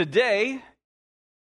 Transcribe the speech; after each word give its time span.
Today, 0.00 0.64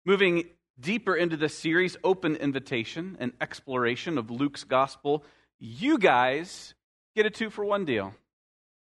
moving 0.04 0.44
deeper 0.78 1.16
into 1.16 1.38
this 1.38 1.58
series, 1.58 1.96
Open 2.04 2.36
Invitation, 2.36 3.16
and 3.18 3.32
exploration 3.40 4.18
of 4.18 4.30
Luke's 4.30 4.66
gospel, 4.66 5.24
you 5.58 5.98
guys 5.98 6.74
get 7.16 7.26
a 7.26 7.30
two 7.30 7.50
for 7.50 7.64
one 7.64 7.86
deal. 7.86 8.14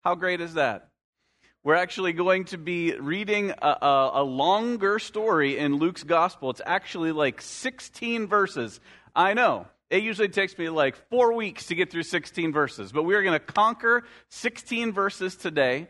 How 0.02 0.16
great 0.16 0.42
is 0.42 0.52
that? 0.52 0.90
We're 1.62 1.76
actually 1.76 2.12
going 2.12 2.44
to 2.44 2.58
be 2.58 2.92
reading 2.92 3.52
a, 3.52 3.78
a, 3.80 4.10
a, 4.16 4.22
longer 4.22 4.98
story 4.98 5.56
in 5.56 5.76
Luke's 5.76 6.04
gospel. 6.04 6.50
It's 6.50 6.60
actually 6.66 7.12
like 7.12 7.40
16 7.40 8.26
verses. 8.26 8.80
I 9.16 9.32
know. 9.32 9.66
It 9.88 10.02
usually 10.02 10.28
takes 10.28 10.58
me 10.58 10.68
like 10.68 10.94
four 11.08 11.32
weeks 11.32 11.68
to 11.68 11.74
get 11.74 11.90
through 11.90 12.02
16 12.02 12.52
verses, 12.52 12.92
but 12.92 13.04
we 13.04 13.14
are 13.14 13.22
going 13.22 13.32
to 13.32 13.38
conquer 13.38 14.04
16 14.28 14.92
verses 14.92 15.36
today 15.36 15.88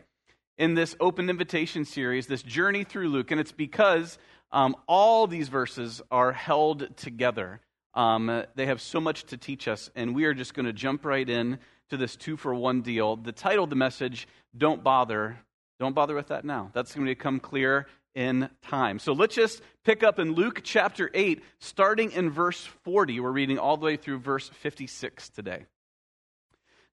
in 0.57 0.73
this 0.73 0.95
open 0.99 1.29
invitation 1.29 1.85
series, 1.85 2.27
this 2.27 2.43
journey 2.43 2.83
through 2.83 3.09
Luke, 3.09 3.31
and 3.31 3.39
it's 3.39 3.51
because 3.51 4.17
um, 4.51 4.75
all 4.87 5.27
these 5.27 5.49
verses 5.49 6.01
are 6.11 6.31
held 6.31 6.95
together. 6.97 7.59
Um, 7.93 8.43
they 8.55 8.65
have 8.65 8.81
so 8.81 8.99
much 8.99 9.25
to 9.25 9.37
teach 9.37 9.67
us, 9.67 9.89
and 9.95 10.15
we 10.15 10.25
are 10.25 10.33
just 10.33 10.53
going 10.53 10.65
to 10.65 10.73
jump 10.73 11.05
right 11.05 11.29
in 11.29 11.59
to 11.89 11.97
this 11.97 12.15
two 12.15 12.37
for 12.37 12.53
one 12.53 12.81
deal. 12.81 13.15
The 13.15 13.31
title 13.31 13.65
of 13.65 13.69
the 13.69 13.75
message, 13.75 14.27
Don't 14.57 14.83
Bother, 14.83 15.37
don't 15.79 15.93
bother 15.93 16.15
with 16.15 16.27
that 16.27 16.45
now. 16.45 16.71
That's 16.73 16.93
going 16.93 17.05
to 17.05 17.11
become 17.11 17.39
clear 17.39 17.87
in 18.13 18.49
time. 18.61 18.97
So 18.97 19.11
let's 19.11 19.35
just 19.35 19.61
pick 19.83 20.03
up 20.03 20.19
in 20.19 20.33
Luke 20.33 20.61
chapter 20.63 21.11
8, 21.13 21.43
starting 21.59 22.11
in 22.13 22.29
verse 22.29 22.65
40. 22.83 23.19
We're 23.19 23.31
reading 23.31 23.59
all 23.59 23.75
the 23.75 23.85
way 23.85 23.97
through 23.97 24.19
verse 24.19 24.49
56 24.61 25.29
today. 25.29 25.65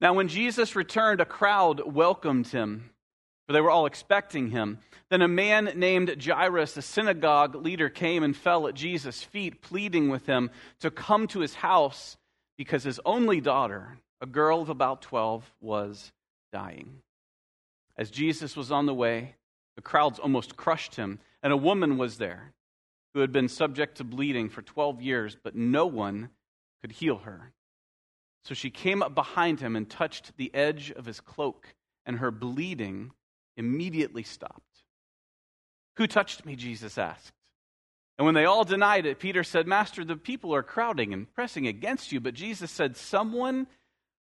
Now, 0.00 0.14
when 0.14 0.26
Jesus 0.26 0.74
returned, 0.74 1.20
a 1.20 1.24
crowd 1.24 1.80
welcomed 1.86 2.48
him, 2.48 2.90
for 3.52 3.56
they 3.56 3.60
were 3.60 3.70
all 3.70 3.84
expecting 3.84 4.48
him. 4.48 4.78
Then 5.10 5.20
a 5.20 5.28
man 5.28 5.72
named 5.76 6.24
Jairus, 6.24 6.74
a 6.78 6.80
synagogue 6.80 7.54
leader, 7.54 7.90
came 7.90 8.22
and 8.22 8.34
fell 8.34 8.66
at 8.66 8.72
Jesus' 8.72 9.22
feet, 9.22 9.60
pleading 9.60 10.08
with 10.08 10.24
him 10.24 10.50
to 10.80 10.90
come 10.90 11.26
to 11.26 11.40
his 11.40 11.56
house 11.56 12.16
because 12.56 12.82
his 12.82 12.98
only 13.04 13.42
daughter, 13.42 13.98
a 14.22 14.26
girl 14.26 14.62
of 14.62 14.70
about 14.70 15.02
12, 15.02 15.44
was 15.60 16.12
dying. 16.50 17.02
As 17.98 18.10
Jesus 18.10 18.56
was 18.56 18.72
on 18.72 18.86
the 18.86 18.94
way, 18.94 19.34
the 19.76 19.82
crowds 19.82 20.18
almost 20.18 20.56
crushed 20.56 20.94
him, 20.94 21.18
and 21.42 21.52
a 21.52 21.56
woman 21.58 21.98
was 21.98 22.16
there 22.16 22.54
who 23.12 23.20
had 23.20 23.32
been 23.32 23.48
subject 23.48 23.98
to 23.98 24.04
bleeding 24.04 24.48
for 24.48 24.62
12 24.62 25.02
years, 25.02 25.36
but 25.44 25.54
no 25.54 25.84
one 25.84 26.30
could 26.80 26.92
heal 26.92 27.18
her. 27.18 27.52
So 28.46 28.54
she 28.54 28.70
came 28.70 29.02
up 29.02 29.14
behind 29.14 29.60
him 29.60 29.76
and 29.76 29.90
touched 29.90 30.38
the 30.38 30.50
edge 30.54 30.90
of 30.90 31.04
his 31.04 31.20
cloak, 31.20 31.74
and 32.06 32.16
her 32.18 32.30
bleeding 32.30 33.12
immediately 33.56 34.22
stopped. 34.22 34.60
Who 35.96 36.06
touched 36.06 36.44
me? 36.44 36.56
Jesus 36.56 36.96
asked. 36.98 37.32
And 38.18 38.26
when 38.26 38.34
they 38.34 38.44
all 38.44 38.64
denied 38.64 39.06
it, 39.06 39.18
Peter 39.18 39.42
said, 39.42 39.66
Master, 39.66 40.04
the 40.04 40.16
people 40.16 40.54
are 40.54 40.62
crowding 40.62 41.12
and 41.12 41.32
pressing 41.34 41.66
against 41.66 42.12
you. 42.12 42.20
But 42.20 42.34
Jesus 42.34 42.70
said, 42.70 42.96
Someone 42.96 43.66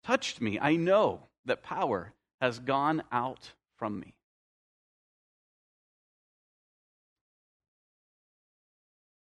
touched 0.04 0.40
me. 0.40 0.58
I 0.60 0.76
know 0.76 1.28
that 1.46 1.62
power 1.62 2.12
has 2.40 2.58
gone 2.58 3.02
out 3.10 3.52
from 3.78 4.00
me. 4.00 4.14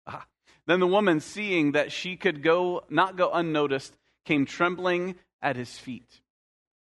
Ah. 0.07 0.25
Then 0.65 0.79
the 0.79 0.87
woman, 0.87 1.19
seeing 1.19 1.73
that 1.73 1.91
she 1.91 2.15
could 2.15 2.41
go 2.41 2.83
not 2.89 3.15
go 3.15 3.31
unnoticed, 3.31 3.95
came 4.25 4.45
trembling 4.45 5.15
at 5.41 5.55
his 5.55 5.77
feet, 5.77 6.21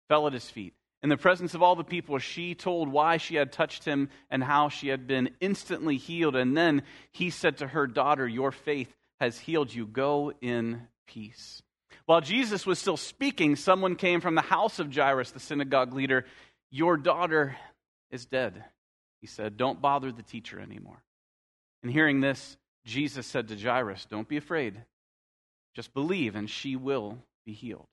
fell 0.08 0.26
at 0.26 0.32
his 0.32 0.48
feet. 0.48 0.74
In 1.04 1.10
the 1.10 1.18
presence 1.18 1.52
of 1.52 1.62
all 1.62 1.76
the 1.76 1.84
people, 1.84 2.18
she 2.18 2.54
told 2.54 2.88
why 2.88 3.18
she 3.18 3.34
had 3.34 3.52
touched 3.52 3.84
him 3.84 4.08
and 4.30 4.42
how 4.42 4.70
she 4.70 4.88
had 4.88 5.06
been 5.06 5.28
instantly 5.38 5.98
healed. 5.98 6.34
And 6.34 6.56
then 6.56 6.82
he 7.12 7.28
said 7.28 7.58
to 7.58 7.66
her, 7.66 7.86
Daughter, 7.86 8.26
your 8.26 8.50
faith 8.50 8.90
has 9.20 9.38
healed 9.38 9.72
you. 9.72 9.86
Go 9.86 10.32
in 10.40 10.80
peace. 11.06 11.60
While 12.06 12.22
Jesus 12.22 12.64
was 12.64 12.78
still 12.78 12.96
speaking, 12.96 13.54
someone 13.54 13.96
came 13.96 14.22
from 14.22 14.34
the 14.34 14.40
house 14.40 14.78
of 14.78 14.94
Jairus, 14.94 15.30
the 15.30 15.40
synagogue 15.40 15.92
leader. 15.92 16.24
Your 16.70 16.96
daughter 16.96 17.54
is 18.10 18.24
dead. 18.24 18.64
He 19.20 19.26
said, 19.26 19.58
Don't 19.58 19.82
bother 19.82 20.10
the 20.10 20.22
teacher 20.22 20.58
anymore. 20.58 21.02
And 21.82 21.92
hearing 21.92 22.22
this, 22.22 22.56
Jesus 22.86 23.26
said 23.26 23.48
to 23.48 23.58
Jairus, 23.58 24.06
Don't 24.06 24.26
be 24.26 24.38
afraid. 24.38 24.82
Just 25.74 25.92
believe, 25.92 26.34
and 26.34 26.48
she 26.48 26.76
will 26.76 27.18
be 27.44 27.52
healed. 27.52 27.88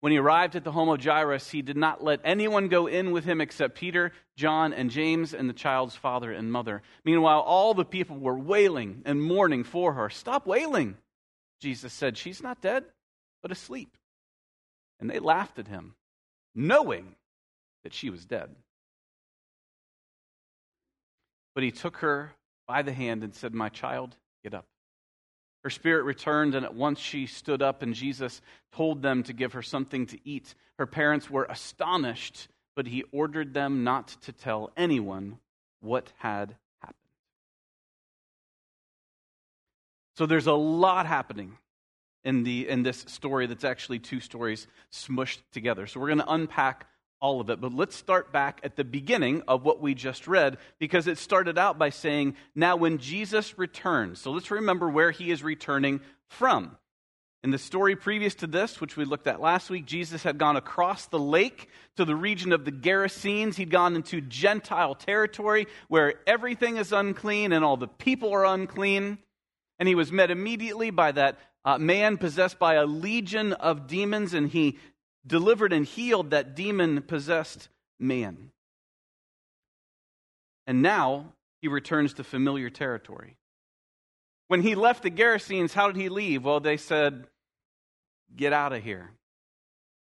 When 0.00 0.12
he 0.12 0.18
arrived 0.18 0.56
at 0.56 0.64
the 0.64 0.72
home 0.72 0.88
of 0.88 1.04
Jairus, 1.04 1.50
he 1.50 1.60
did 1.60 1.76
not 1.76 2.02
let 2.02 2.20
anyone 2.24 2.68
go 2.68 2.86
in 2.86 3.10
with 3.10 3.24
him 3.24 3.40
except 3.40 3.74
Peter, 3.74 4.12
John, 4.34 4.72
and 4.72 4.90
James, 4.90 5.34
and 5.34 5.48
the 5.48 5.54
child's 5.54 5.94
father 5.94 6.32
and 6.32 6.50
mother. 6.50 6.82
Meanwhile, 7.04 7.40
all 7.40 7.74
the 7.74 7.84
people 7.84 8.18
were 8.18 8.38
wailing 8.38 9.02
and 9.04 9.22
mourning 9.22 9.62
for 9.62 9.92
her. 9.92 10.08
Stop 10.08 10.46
wailing, 10.46 10.96
Jesus 11.60 11.92
said, 11.92 12.16
She's 12.16 12.42
not 12.42 12.62
dead, 12.62 12.84
but 13.42 13.52
asleep. 13.52 13.94
And 15.00 15.10
they 15.10 15.18
laughed 15.18 15.58
at 15.58 15.68
him, 15.68 15.94
knowing 16.54 17.14
that 17.84 17.92
she 17.92 18.08
was 18.08 18.24
dead. 18.24 18.50
But 21.54 21.64
he 21.64 21.70
took 21.70 21.98
her 21.98 22.32
by 22.66 22.80
the 22.80 22.92
hand 22.92 23.22
and 23.22 23.34
said, 23.34 23.52
My 23.52 23.68
child, 23.68 24.16
get 24.42 24.54
up. 24.54 24.66
Her 25.62 25.70
spirit 25.70 26.04
returned, 26.04 26.54
and 26.54 26.64
at 26.64 26.74
once 26.74 26.98
she 26.98 27.26
stood 27.26 27.60
up, 27.60 27.82
and 27.82 27.94
Jesus 27.94 28.40
told 28.72 29.02
them 29.02 29.22
to 29.24 29.32
give 29.32 29.52
her 29.52 29.62
something 29.62 30.06
to 30.06 30.18
eat. 30.24 30.54
Her 30.78 30.86
parents 30.86 31.28
were 31.28 31.44
astonished, 31.44 32.48
but 32.74 32.86
he 32.86 33.04
ordered 33.12 33.52
them 33.52 33.84
not 33.84 34.08
to 34.22 34.32
tell 34.32 34.72
anyone 34.76 35.38
what 35.80 36.12
had 36.18 36.56
happened. 36.80 36.96
So 40.16 40.26
there's 40.26 40.46
a 40.46 40.52
lot 40.52 41.06
happening 41.06 41.58
in, 42.24 42.42
the, 42.42 42.68
in 42.68 42.82
this 42.82 43.04
story 43.08 43.46
that's 43.46 43.64
actually 43.64 43.98
two 43.98 44.20
stories 44.20 44.66
smushed 44.92 45.40
together. 45.52 45.86
So 45.86 46.00
we're 46.00 46.08
going 46.08 46.18
to 46.18 46.32
unpack 46.32 46.86
all 47.20 47.40
of 47.40 47.50
it. 47.50 47.60
But 47.60 47.74
let's 47.74 47.96
start 47.96 48.32
back 48.32 48.60
at 48.62 48.76
the 48.76 48.84
beginning 48.84 49.42
of 49.46 49.64
what 49.64 49.80
we 49.80 49.94
just 49.94 50.26
read 50.26 50.58
because 50.78 51.06
it 51.06 51.18
started 51.18 51.58
out 51.58 51.78
by 51.78 51.90
saying, 51.90 52.36
Now 52.54 52.76
when 52.76 52.98
Jesus 52.98 53.58
returns. 53.58 54.20
So 54.20 54.30
let's 54.30 54.50
remember 54.50 54.88
where 54.88 55.10
he 55.10 55.30
is 55.30 55.42
returning 55.42 56.00
from. 56.28 56.76
In 57.42 57.50
the 57.50 57.58
story 57.58 57.96
previous 57.96 58.34
to 58.36 58.46
this, 58.46 58.82
which 58.82 58.98
we 58.98 59.06
looked 59.06 59.26
at 59.26 59.40
last 59.40 59.70
week, 59.70 59.86
Jesus 59.86 60.22
had 60.22 60.36
gone 60.36 60.56
across 60.56 61.06
the 61.06 61.18
lake 61.18 61.70
to 61.96 62.04
the 62.04 62.14
region 62.14 62.52
of 62.52 62.66
the 62.66 62.72
Gerasenes. 62.72 63.54
He'd 63.54 63.70
gone 63.70 63.96
into 63.96 64.20
Gentile 64.20 64.94
territory 64.94 65.66
where 65.88 66.14
everything 66.26 66.76
is 66.76 66.92
unclean 66.92 67.52
and 67.52 67.64
all 67.64 67.78
the 67.78 67.88
people 67.88 68.34
are 68.34 68.44
unclean. 68.44 69.18
And 69.78 69.88
he 69.88 69.94
was 69.94 70.12
met 70.12 70.30
immediately 70.30 70.90
by 70.90 71.12
that 71.12 71.38
uh, 71.64 71.78
man 71.78 72.16
possessed 72.16 72.58
by 72.58 72.74
a 72.74 72.86
legion 72.86 73.52
of 73.52 73.86
demons, 73.86 74.32
and 74.32 74.48
he 74.48 74.78
delivered 75.26 75.72
and 75.72 75.86
healed 75.86 76.30
that 76.30 76.54
demon 76.54 77.02
possessed 77.02 77.68
man. 77.98 78.50
And 80.66 80.82
now 80.82 81.32
he 81.60 81.68
returns 81.68 82.14
to 82.14 82.24
familiar 82.24 82.70
territory. 82.70 83.36
When 84.48 84.62
he 84.62 84.74
left 84.74 85.02
the 85.02 85.10
Gerasenes, 85.10 85.72
how 85.72 85.86
did 85.86 86.00
he 86.00 86.08
leave? 86.08 86.44
Well, 86.44 86.60
they 86.60 86.76
said, 86.76 87.26
Get 88.34 88.52
out 88.52 88.72
of 88.72 88.82
here. 88.82 89.10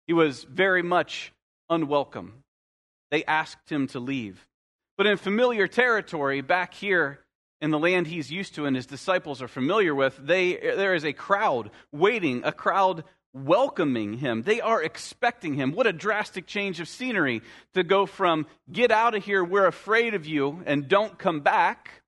He 0.07 0.13
was 0.13 0.43
very 0.43 0.81
much 0.81 1.33
unwelcome. 1.69 2.43
They 3.11 3.23
asked 3.25 3.69
him 3.69 3.87
to 3.87 3.99
leave. 3.99 4.47
But 4.97 5.07
in 5.07 5.17
familiar 5.17 5.67
territory, 5.67 6.41
back 6.41 6.73
here 6.73 7.19
in 7.61 7.71
the 7.71 7.79
land 7.79 8.07
he's 8.07 8.31
used 8.31 8.55
to 8.55 8.65
and 8.65 8.75
his 8.75 8.85
disciples 8.85 9.41
are 9.41 9.47
familiar 9.47 9.93
with, 9.93 10.17
they, 10.17 10.55
there 10.55 10.93
is 10.93 11.05
a 11.05 11.13
crowd 11.13 11.71
waiting, 11.91 12.43
a 12.43 12.51
crowd 12.51 13.03
welcoming 13.35 14.13
him. 14.13 14.41
They 14.43 14.61
are 14.61 14.81
expecting 14.81 15.55
him. 15.55 15.73
What 15.73 15.87
a 15.87 15.93
drastic 15.93 16.47
change 16.47 16.79
of 16.79 16.87
scenery 16.87 17.41
to 17.73 17.83
go 17.83 18.05
from 18.05 18.47
get 18.71 18.91
out 18.91 19.13
of 19.13 19.25
here, 19.25 19.43
we're 19.43 19.67
afraid 19.67 20.13
of 20.13 20.25
you, 20.25 20.63
and 20.65 20.87
don't 20.87 21.19
come 21.19 21.41
back. 21.41 22.01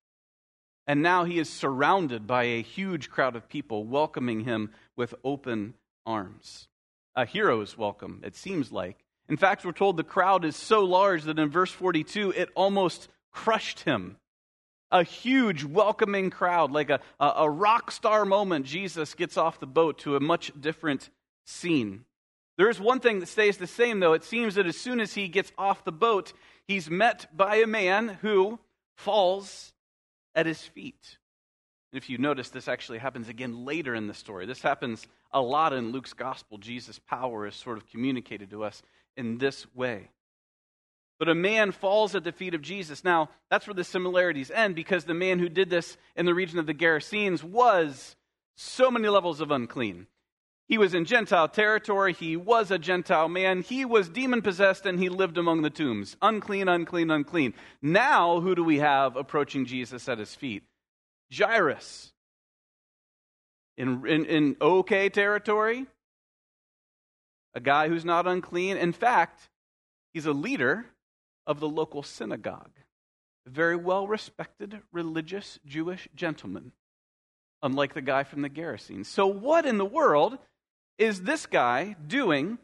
And 0.87 1.03
now 1.03 1.25
he 1.25 1.37
is 1.37 1.49
surrounded 1.49 2.25
by 2.25 2.43
a 2.43 2.61
huge 2.61 3.09
crowd 3.09 3.35
of 3.35 3.49
people 3.49 3.83
welcoming 3.83 4.45
him 4.45 4.71
with 4.95 5.13
open 5.23 5.73
arms. 6.05 6.69
A 7.13 7.25
hero's 7.25 7.77
welcome, 7.77 8.21
it 8.23 8.35
seems 8.35 8.71
like. 8.71 9.03
In 9.27 9.35
fact, 9.35 9.65
we're 9.65 9.73
told 9.73 9.97
the 9.97 10.03
crowd 10.05 10.45
is 10.45 10.55
so 10.55 10.85
large 10.85 11.23
that 11.23 11.39
in 11.39 11.49
verse 11.49 11.71
42, 11.71 12.31
it 12.31 12.49
almost 12.55 13.09
crushed 13.33 13.81
him. 13.81 14.15
A 14.89 15.03
huge 15.03 15.65
welcoming 15.65 16.29
crowd, 16.29 16.71
like 16.71 16.89
a, 16.89 17.01
a, 17.19 17.49
rock 17.49 17.91
star 17.91 18.23
moment. 18.23 18.65
Jesus 18.65 19.15
gets 19.15 19.35
off 19.35 19.59
the 19.59 19.67
boat 19.67 19.97
to 19.99 20.15
a 20.15 20.21
much 20.21 20.49
different 20.57 21.09
scene. 21.47 22.05
There 22.57 22.69
is 22.69 22.79
one 22.79 22.99
thing 22.99 23.19
that 23.19 23.27
stays 23.27 23.57
the 23.57 23.67
same, 23.67 23.99
though. 23.99 24.13
It 24.13 24.23
seems 24.23 24.55
that 24.55 24.65
as 24.65 24.77
soon 24.77 24.99
as 24.99 25.13
he 25.13 25.27
gets 25.27 25.51
off 25.57 25.83
the 25.83 25.91
boat, 25.91 26.33
he's 26.67 26.89
met 26.89 27.27
by 27.35 27.57
a 27.57 27.67
man 27.67 28.17
who 28.21 28.59
falls 28.95 29.73
at 30.35 30.45
his 30.45 30.61
feet. 30.61 31.17
And 31.91 32.01
if 32.01 32.09
you 32.09 32.17
notice, 32.17 32.49
this 32.49 32.67
actually 32.67 32.97
happens 32.97 33.29
again 33.29 33.63
later 33.63 33.95
in 33.95 34.07
the 34.07 34.13
story. 34.13 34.45
This 34.45 34.61
happens 34.61 35.07
a 35.31 35.41
lot 35.41 35.71
in 35.71 35.91
Luke's 35.91 36.13
gospel. 36.13 36.57
Jesus' 36.57 36.99
power 36.99 37.45
is 37.47 37.55
sort 37.55 37.77
of 37.77 37.87
communicated 37.87 38.49
to 38.49 38.63
us 38.63 38.81
in 39.15 39.37
this 39.37 39.65
way. 39.75 40.09
But 41.19 41.29
a 41.29 41.35
man 41.35 41.71
falls 41.71 42.13
at 42.15 42.23
the 42.23 42.31
feet 42.31 42.53
of 42.53 42.61
Jesus. 42.61 43.03
Now, 43.03 43.29
that's 43.49 43.65
where 43.65 43.73
the 43.73 43.83
similarities 43.83 44.51
end 44.51 44.75
because 44.75 45.05
the 45.05 45.13
man 45.13 45.39
who 45.39 45.49
did 45.49 45.69
this 45.69 45.97
in 46.15 46.25
the 46.25 46.33
region 46.33 46.59
of 46.59 46.65
the 46.65 46.73
Gerasenes 46.73 47.43
was 47.43 48.15
so 48.55 48.91
many 48.91 49.07
levels 49.07 49.41
of 49.41 49.51
unclean. 49.51 50.07
He 50.67 50.77
was 50.77 50.93
in 50.93 51.05
Gentile 51.05 51.47
territory. 51.47 52.11
He 52.11 52.35
was 52.35 52.71
a 52.71 52.77
Gentile 52.77 53.29
man. 53.29 53.61
He 53.61 53.85
was 53.85 54.09
demon 54.09 54.41
possessed 54.41 54.85
and 54.85 54.99
he 54.99 55.07
lived 55.07 55.37
among 55.37 55.61
the 55.61 55.69
tombs. 55.69 56.17
Unclean, 56.21 56.67
unclean, 56.67 57.09
unclean. 57.09 57.53
Now, 57.81 58.41
who 58.41 58.53
do 58.53 58.63
we 58.63 58.79
have 58.79 59.15
approaching 59.15 59.65
Jesus 59.65 60.09
at 60.09 60.19
his 60.19 60.35
feet? 60.35 60.63
Jairus. 61.35 62.11
In, 63.77 64.05
in, 64.05 64.25
in 64.25 64.57
okay 64.59 65.07
territory, 65.07 65.85
a 67.53 67.59
guy 67.59 67.87
who's 67.87 68.03
not 68.03 68.27
unclean. 68.27 68.75
In 68.75 68.91
fact, 68.91 69.49
he's 70.13 70.25
a 70.25 70.33
leader 70.33 70.85
of 71.45 71.59
the 71.59 71.69
local 71.69 72.03
synagogue, 72.03 72.71
a 73.45 73.49
very 73.49 73.75
well 73.75 74.07
respected 74.07 74.81
religious 74.91 75.59
Jewish 75.65 76.09
gentleman, 76.13 76.73
unlike 77.61 77.93
the 77.93 78.01
guy 78.01 78.23
from 78.23 78.41
the 78.41 78.49
Gerasenes. 78.49 79.05
So, 79.05 79.27
what 79.27 79.65
in 79.65 79.77
the 79.77 79.85
world 79.85 80.39
is 80.97 81.21
this 81.21 81.45
guy 81.45 81.95
doing 82.05 82.57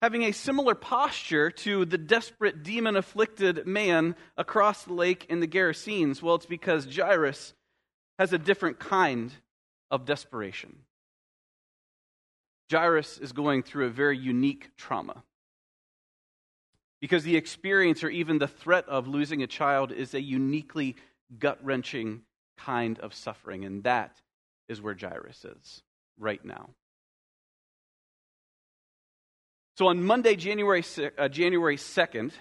having 0.00 0.22
a 0.22 0.32
similar 0.32 0.74
posture 0.74 1.50
to 1.50 1.84
the 1.84 1.98
desperate 1.98 2.62
demon 2.62 2.96
afflicted 2.96 3.66
man 3.66 4.14
across 4.36 4.84
the 4.84 4.92
lake 4.92 5.26
in 5.28 5.40
the 5.40 5.48
Gerasenes? 5.48 6.22
Well, 6.22 6.36
it's 6.36 6.46
because 6.46 6.86
Jairus 6.94 7.54
has 8.18 8.32
a 8.32 8.38
different 8.38 8.78
kind 8.78 9.32
of 9.90 10.04
desperation. 10.04 10.76
Jairus 12.70 13.18
is 13.18 13.32
going 13.32 13.62
through 13.62 13.86
a 13.86 13.90
very 13.90 14.18
unique 14.18 14.70
trauma. 14.76 15.24
Because 17.00 17.22
the 17.22 17.36
experience 17.36 18.02
or 18.02 18.08
even 18.08 18.38
the 18.38 18.48
threat 18.48 18.88
of 18.88 19.06
losing 19.06 19.42
a 19.42 19.46
child 19.46 19.92
is 19.92 20.14
a 20.14 20.20
uniquely 20.20 20.96
gut 21.38 21.58
wrenching 21.62 22.22
kind 22.56 22.98
of 22.98 23.14
suffering. 23.14 23.64
And 23.64 23.84
that 23.84 24.20
is 24.68 24.82
where 24.82 24.96
Jairus 24.98 25.44
is 25.44 25.82
right 26.18 26.44
now. 26.44 26.70
So 29.78 29.86
on 29.86 30.02
Monday, 30.02 30.34
January, 30.34 30.82
uh, 31.16 31.28
January 31.28 31.76
2nd, 31.76 32.32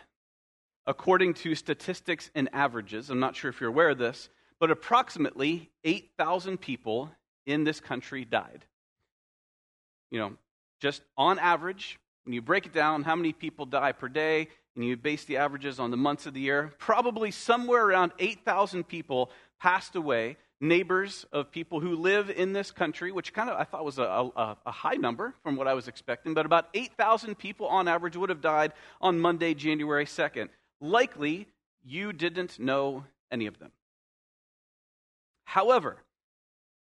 according 0.87 1.35
to 1.35 1.53
statistics 1.53 2.31
and 2.33 2.49
averages, 2.51 3.11
I'm 3.11 3.19
not 3.19 3.35
sure 3.35 3.51
if 3.51 3.61
you're 3.61 3.69
aware 3.69 3.91
of 3.91 3.99
this, 3.99 4.29
but 4.59 4.71
approximately 4.71 5.69
8,000 5.83 6.59
people 6.59 7.11
in 7.45 7.63
this 7.63 7.79
country 7.79 8.25
died. 8.25 8.65
You 10.09 10.19
know, 10.19 10.33
just 10.81 11.03
on 11.15 11.37
average, 11.37 11.99
when 12.25 12.33
you 12.33 12.41
break 12.41 12.65
it 12.65 12.73
down, 12.73 13.03
how 13.03 13.15
many 13.15 13.33
people 13.33 13.67
die 13.67 13.91
per 13.91 14.07
day, 14.07 14.47
and 14.75 14.83
you 14.83 14.97
base 14.97 15.23
the 15.25 15.37
averages 15.37 15.79
on 15.79 15.91
the 15.91 15.97
months 15.97 16.25
of 16.25 16.33
the 16.33 16.41
year, 16.41 16.73
probably 16.79 17.29
somewhere 17.29 17.85
around 17.85 18.13
8,000 18.17 18.87
people 18.87 19.29
passed 19.61 19.95
away 19.95 20.37
neighbors 20.59 21.25
of 21.31 21.51
people 21.51 21.79
who 21.79 21.95
live 21.95 22.29
in 22.29 22.53
this 22.53 22.71
country, 22.71 23.11
which 23.11 23.33
kind 23.33 23.49
of 23.49 23.59
I 23.59 23.63
thought 23.63 23.85
was 23.85 23.99
a, 23.99 24.03
a, 24.03 24.57
a 24.65 24.71
high 24.71 24.95
number 24.95 25.33
from 25.43 25.55
what 25.55 25.67
I 25.67 25.73
was 25.73 25.87
expecting, 25.87 26.33
but 26.33 26.45
about 26.45 26.67
8,000 26.73 27.37
people 27.37 27.67
on 27.67 27.87
average 27.87 28.15
would 28.15 28.29
have 28.29 28.41
died 28.41 28.73
on 28.99 29.19
Monday, 29.19 29.53
January 29.53 30.05
2nd. 30.05 30.49
Likely, 30.81 31.47
you 31.85 32.11
didn't 32.13 32.59
know 32.59 33.05
any 33.31 33.45
of 33.45 33.59
them. 33.59 33.71
However, 35.45 35.97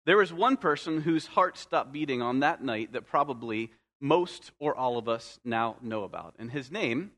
there 0.07 0.23
is 0.23 0.33
one 0.33 0.57
person 0.57 1.03
whose 1.03 1.27
heart 1.27 1.59
stopped 1.59 1.93
beating 1.93 2.23
on 2.23 2.41
that 2.41 2.63
night 2.63 2.93
that 2.93 3.07
probably 3.07 3.73
most 4.01 4.53
or 4.59 4.75
all 4.75 4.99
of 4.99 5.09
us 5.09 5.39
now 5.45 5.77
know 5.83 6.05
about, 6.05 6.35
and 6.39 6.51
his 6.51 6.71
name 6.71 7.11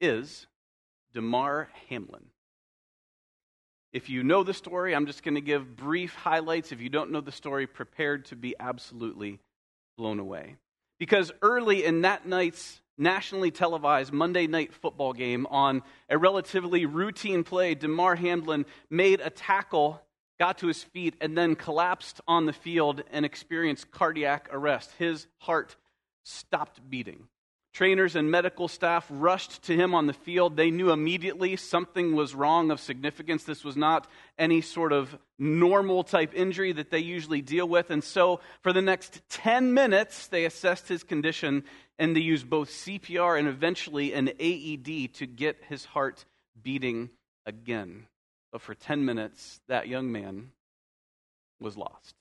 is 0.00 0.46
Damar 1.12 1.70
Hamlin. 1.88 2.29
If 3.92 4.08
you 4.08 4.22
know 4.22 4.44
the 4.44 4.54
story, 4.54 4.94
I'm 4.94 5.06
just 5.06 5.24
going 5.24 5.34
to 5.34 5.40
give 5.40 5.76
brief 5.76 6.14
highlights. 6.14 6.70
If 6.70 6.80
you 6.80 6.88
don't 6.88 7.10
know 7.10 7.20
the 7.20 7.32
story, 7.32 7.66
prepared 7.66 8.26
to 8.26 8.36
be 8.36 8.54
absolutely 8.60 9.40
blown 9.98 10.20
away. 10.20 10.56
Because 10.98 11.32
early 11.42 11.84
in 11.84 12.02
that 12.02 12.26
night's 12.26 12.80
nationally 12.96 13.50
televised 13.50 14.12
Monday 14.12 14.46
night 14.46 14.72
football 14.74 15.12
game 15.12 15.46
on 15.46 15.82
a 16.08 16.18
relatively 16.18 16.86
routine 16.86 17.42
play, 17.42 17.74
Damar 17.74 18.14
Hamlin 18.14 18.64
made 18.90 19.20
a 19.20 19.30
tackle, 19.30 20.00
got 20.38 20.58
to 20.58 20.68
his 20.68 20.84
feet, 20.84 21.14
and 21.20 21.36
then 21.36 21.56
collapsed 21.56 22.20
on 22.28 22.46
the 22.46 22.52
field 22.52 23.02
and 23.10 23.24
experienced 23.24 23.90
cardiac 23.90 24.48
arrest. 24.52 24.92
His 24.98 25.26
heart 25.38 25.74
stopped 26.22 26.88
beating. 26.88 27.26
Trainers 27.72 28.16
and 28.16 28.30
medical 28.30 28.66
staff 28.66 29.06
rushed 29.08 29.62
to 29.62 29.76
him 29.76 29.94
on 29.94 30.06
the 30.06 30.12
field. 30.12 30.56
They 30.56 30.72
knew 30.72 30.90
immediately 30.90 31.54
something 31.54 32.16
was 32.16 32.34
wrong 32.34 32.72
of 32.72 32.80
significance. 32.80 33.44
This 33.44 33.62
was 33.62 33.76
not 33.76 34.08
any 34.38 34.60
sort 34.60 34.92
of 34.92 35.16
normal 35.38 36.02
type 36.02 36.32
injury 36.34 36.72
that 36.72 36.90
they 36.90 36.98
usually 36.98 37.42
deal 37.42 37.68
with. 37.68 37.90
And 37.90 38.02
so, 38.02 38.40
for 38.62 38.72
the 38.72 38.82
next 38.82 39.22
10 39.30 39.72
minutes, 39.72 40.26
they 40.26 40.44
assessed 40.46 40.88
his 40.88 41.04
condition 41.04 41.62
and 41.96 42.16
they 42.16 42.20
used 42.20 42.50
both 42.50 42.70
CPR 42.70 43.38
and 43.38 43.46
eventually 43.46 44.14
an 44.14 44.30
AED 44.40 45.14
to 45.14 45.26
get 45.26 45.62
his 45.68 45.84
heart 45.84 46.24
beating 46.60 47.10
again. 47.46 48.06
But 48.50 48.62
for 48.62 48.74
10 48.74 49.04
minutes, 49.04 49.60
that 49.68 49.86
young 49.86 50.10
man 50.10 50.50
was 51.60 51.76
lost. 51.76 52.16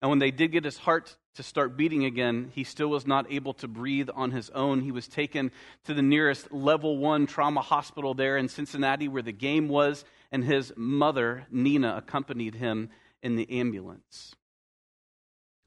And 0.00 0.08
when 0.08 0.20
they 0.20 0.30
did 0.30 0.52
get 0.52 0.64
his 0.64 0.78
heart 0.78 1.16
to 1.34 1.42
start 1.42 1.76
beating 1.76 2.04
again, 2.04 2.50
he 2.54 2.64
still 2.64 2.88
was 2.88 3.06
not 3.06 3.30
able 3.30 3.54
to 3.54 3.68
breathe 3.68 4.10
on 4.14 4.30
his 4.30 4.50
own. 4.50 4.80
He 4.80 4.92
was 4.92 5.08
taken 5.08 5.50
to 5.84 5.94
the 5.94 6.02
nearest 6.02 6.52
level 6.52 6.98
one 6.98 7.26
trauma 7.26 7.62
hospital 7.62 8.14
there 8.14 8.36
in 8.36 8.48
Cincinnati 8.48 9.08
where 9.08 9.22
the 9.22 9.32
game 9.32 9.68
was, 9.68 10.04
and 10.30 10.44
his 10.44 10.72
mother, 10.76 11.46
Nina, 11.50 11.96
accompanied 11.96 12.54
him 12.54 12.90
in 13.22 13.36
the 13.36 13.50
ambulance. 13.50 14.34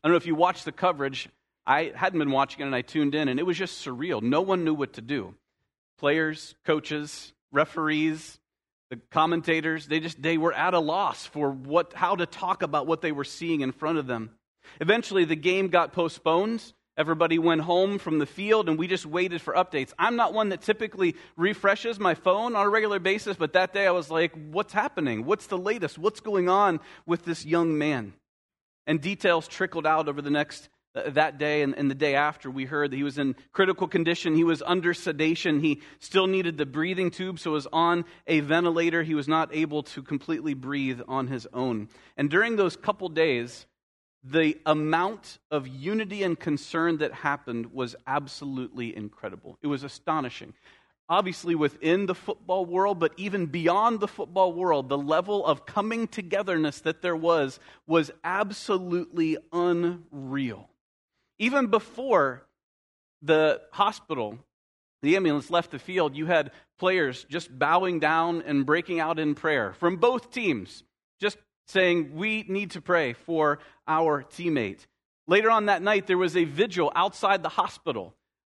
I 0.03 0.07
don't 0.07 0.13
know 0.13 0.17
if 0.17 0.27
you 0.27 0.35
watched 0.35 0.65
the 0.65 0.71
coverage. 0.71 1.29
I 1.65 1.91
hadn't 1.95 2.19
been 2.19 2.31
watching 2.31 2.61
it 2.61 2.65
and 2.65 2.75
I 2.75 2.81
tuned 2.81 3.15
in, 3.15 3.27
and 3.27 3.39
it 3.39 3.43
was 3.43 3.57
just 3.57 3.83
surreal. 3.83 4.21
No 4.21 4.41
one 4.41 4.63
knew 4.63 4.73
what 4.75 4.93
to 4.93 5.01
do. 5.01 5.33
Players, 5.97 6.53
coaches, 6.63 7.33
referees, 7.51 8.39
the 8.91 8.97
commentators, 9.09 9.87
they 9.87 9.99
just 9.99 10.21
they 10.21 10.37
were 10.37 10.53
at 10.53 10.75
a 10.75 10.79
loss 10.79 11.25
for 11.25 11.49
what 11.49 11.93
how 11.93 12.15
to 12.15 12.27
talk 12.27 12.61
about 12.61 12.85
what 12.85 13.01
they 13.01 13.11
were 13.11 13.23
seeing 13.23 13.61
in 13.61 13.71
front 13.71 13.97
of 13.97 14.05
them. 14.05 14.29
Eventually, 14.81 15.25
the 15.25 15.35
game 15.35 15.67
got 15.67 15.93
postponed. 15.93 16.73
Everybody 16.97 17.39
went 17.39 17.61
home 17.61 17.97
from 17.99 18.19
the 18.19 18.25
field, 18.25 18.69
and 18.69 18.79
we 18.79 18.87
just 18.87 19.05
waited 19.05 19.41
for 19.41 19.53
updates. 19.53 19.91
I'm 19.99 20.15
not 20.15 20.33
one 20.33 20.49
that 20.49 20.61
typically 20.61 21.15
refreshes 21.35 21.99
my 21.99 22.13
phone 22.13 22.55
on 22.55 22.65
a 22.65 22.69
regular 22.69 22.99
basis, 22.99 23.35
but 23.35 23.53
that 23.53 23.73
day 23.73 23.85
I 23.85 23.91
was 23.91 24.09
like, 24.09 24.31
What's 24.51 24.71
happening? 24.71 25.25
What's 25.25 25.47
the 25.47 25.57
latest? 25.57 25.97
What's 25.97 26.21
going 26.21 26.47
on 26.47 26.79
with 27.05 27.25
this 27.25 27.45
young 27.45 27.77
man? 27.77 28.13
And 28.87 29.01
details 29.01 29.47
trickled 29.47 29.85
out 29.85 30.07
over 30.07 30.21
the 30.21 30.29
next 30.29 30.69
uh, 30.95 31.09
that 31.09 31.37
day 31.37 31.61
and, 31.61 31.75
and, 31.77 31.91
the 31.91 31.95
day 31.95 32.15
after, 32.15 32.49
we 32.49 32.63
heard 32.63 32.91
that 32.91 32.95
he 32.95 33.03
was 33.03 33.17
in 33.17 33.35
critical 33.51 33.87
condition. 33.87 34.35
He 34.35 34.45
was 34.45 34.63
under 34.65 34.93
sedation. 34.93 35.59
He 35.59 35.81
still 35.99 36.27
needed 36.27 36.57
the 36.57 36.65
breathing 36.65 37.11
tube, 37.11 37.39
so 37.39 37.51
was 37.51 37.67
on 37.73 38.05
a 38.27 38.39
ventilator. 38.39 39.03
He 39.03 39.15
was 39.15 39.27
not 39.27 39.53
able 39.53 39.83
to 39.83 40.01
completely 40.01 40.53
breathe 40.53 41.01
on 41.07 41.27
his 41.27 41.47
own. 41.53 41.89
And 42.15 42.29
during 42.29 42.55
those 42.55 42.77
couple 42.77 43.09
days, 43.09 43.65
the 44.27 44.57
amount 44.65 45.37
of 45.51 45.67
unity 45.67 46.23
and 46.23 46.39
concern 46.39 46.97
that 46.97 47.13
happened 47.13 47.71
was 47.71 47.95
absolutely 48.07 48.95
incredible. 48.95 49.57
It 49.61 49.67
was 49.67 49.83
astonishing. 49.83 50.53
Obviously, 51.07 51.53
within 51.53 52.07
the 52.07 52.15
football 52.15 52.65
world, 52.65 52.99
but 52.99 53.13
even 53.17 53.45
beyond 53.45 53.99
the 53.99 54.07
football 54.07 54.51
world, 54.51 54.89
the 54.89 54.97
level 54.97 55.45
of 55.45 55.67
coming 55.67 56.07
togetherness 56.07 56.81
that 56.81 57.03
there 57.03 57.15
was 57.15 57.59
was 57.85 58.09
absolutely 58.23 59.37
unreal. 59.53 60.67
Even 61.37 61.67
before 61.67 62.47
the 63.21 63.61
hospital, 63.71 64.39
the 65.03 65.15
ambulance 65.15 65.51
left 65.51 65.69
the 65.69 65.77
field, 65.77 66.15
you 66.15 66.25
had 66.25 66.51
players 66.79 67.25
just 67.29 67.57
bowing 67.57 67.99
down 67.99 68.41
and 68.41 68.65
breaking 68.65 68.99
out 68.99 69.19
in 69.19 69.35
prayer 69.35 69.73
from 69.73 69.97
both 69.97 70.31
teams, 70.31 70.83
just 71.21 71.37
saying, 71.67 72.15
We 72.15 72.45
need 72.47 72.71
to 72.71 72.81
pray 72.81 73.13
for 73.13 73.59
our 73.87 74.23
teammate. 74.23 74.85
Later 75.27 75.49
on 75.49 75.65
that 75.65 75.81
night, 75.81 76.07
there 76.07 76.17
was 76.17 76.37
a 76.37 76.43
vigil 76.43 76.91
outside 76.95 77.41
the 77.41 77.49
hospital 77.49 78.13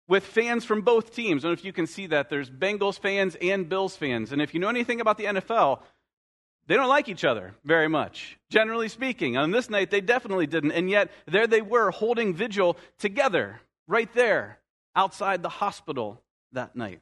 with 0.08 0.26
fans 0.26 0.66
from 0.66 0.82
both 0.82 1.14
teams. 1.14 1.44
I 1.44 1.48
don't 1.48 1.52
know 1.52 1.60
if 1.60 1.66
you 1.66 1.74
can 1.74 1.88
see 1.88 2.08
that. 2.08 2.30
There's 2.30 2.50
Bengals 2.50 3.00
fans 3.00 3.36
and 3.42 3.70
Bills 3.70 3.96
fans. 3.96 4.32
And 4.32 4.42
if 4.42 4.54
you 4.54 4.60
know 4.60 4.70
anything 4.70 5.02
about 5.02 5.18
the 5.18 5.26
NFL, 5.26 5.82
they 6.68 6.76
don't 6.76 6.88
like 6.88 7.10
each 7.10 7.26
other 7.26 7.56
very 7.64 7.88
much, 7.88 8.38
generally 8.52 8.90
speaking. 8.90 9.38
On 9.38 9.52
this 9.52 9.70
night, 9.70 9.90
they 9.90 10.02
definitely 10.02 10.46
didn't. 10.46 10.72
And 10.72 10.90
yet, 10.90 11.10
there 11.26 11.48
they 11.48 11.62
were 11.62 11.90
holding 11.90 12.34
vigil 12.34 12.78
together, 13.00 13.62
right 13.88 14.12
there, 14.14 14.60
outside 14.96 15.42
the 15.42 15.50
hospital 15.50 16.22
that 16.52 16.76
night. 16.76 17.02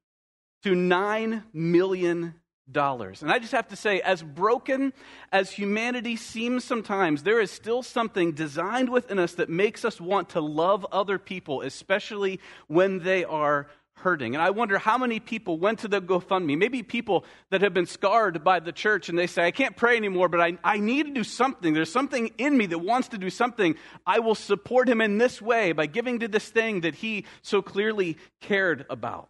to 0.63 0.73
$9 0.73 1.43
million. 1.53 2.33
And 2.71 3.31
I 3.31 3.39
just 3.39 3.53
have 3.53 3.69
to 3.69 3.75
say, 3.75 3.99
as 4.01 4.21
broken 4.21 4.93
as 5.31 5.51
humanity 5.51 6.15
seems 6.15 6.63
sometimes, 6.63 7.23
there 7.23 7.41
is 7.41 7.49
still 7.49 7.81
something 7.81 8.33
designed 8.33 8.89
within 8.89 9.17
us 9.17 9.33
that 9.33 9.49
makes 9.49 9.83
us 9.83 9.99
want 9.99 10.29
to 10.29 10.41
love 10.41 10.85
other 10.91 11.17
people, 11.17 11.61
especially 11.61 12.39
when 12.67 12.99
they 12.99 13.23
are 13.23 13.65
hurting. 13.99 14.35
And 14.35 14.41
I 14.41 14.49
wonder 14.49 14.77
how 14.77 14.97
many 14.97 15.19
people 15.19 15.57
went 15.57 15.79
to 15.79 15.87
the 15.87 16.01
GoFundMe, 16.01 16.57
maybe 16.57 16.83
people 16.83 17.25
that 17.49 17.61
have 17.61 17.73
been 17.73 17.85
scarred 17.85 18.43
by 18.43 18.59
the 18.59 18.71
church, 18.71 19.09
and 19.09 19.17
they 19.17 19.27
say, 19.27 19.45
I 19.45 19.51
can't 19.51 19.75
pray 19.75 19.97
anymore, 19.97 20.29
but 20.29 20.41
I, 20.41 20.57
I 20.63 20.79
need 20.79 21.05
to 21.07 21.13
do 21.13 21.23
something. 21.23 21.73
There's 21.73 21.91
something 21.91 22.31
in 22.37 22.57
me 22.57 22.65
that 22.67 22.79
wants 22.79 23.09
to 23.09 23.17
do 23.17 23.29
something. 23.29 23.75
I 24.05 24.19
will 24.19 24.35
support 24.35 24.89
him 24.89 25.01
in 25.01 25.17
this 25.17 25.41
way 25.41 25.71
by 25.71 25.85
giving 25.85 26.19
to 26.19 26.27
this 26.27 26.49
thing 26.49 26.81
that 26.81 26.95
he 26.95 27.25
so 27.41 27.61
clearly 27.61 28.17
cared 28.41 28.85
about. 28.89 29.29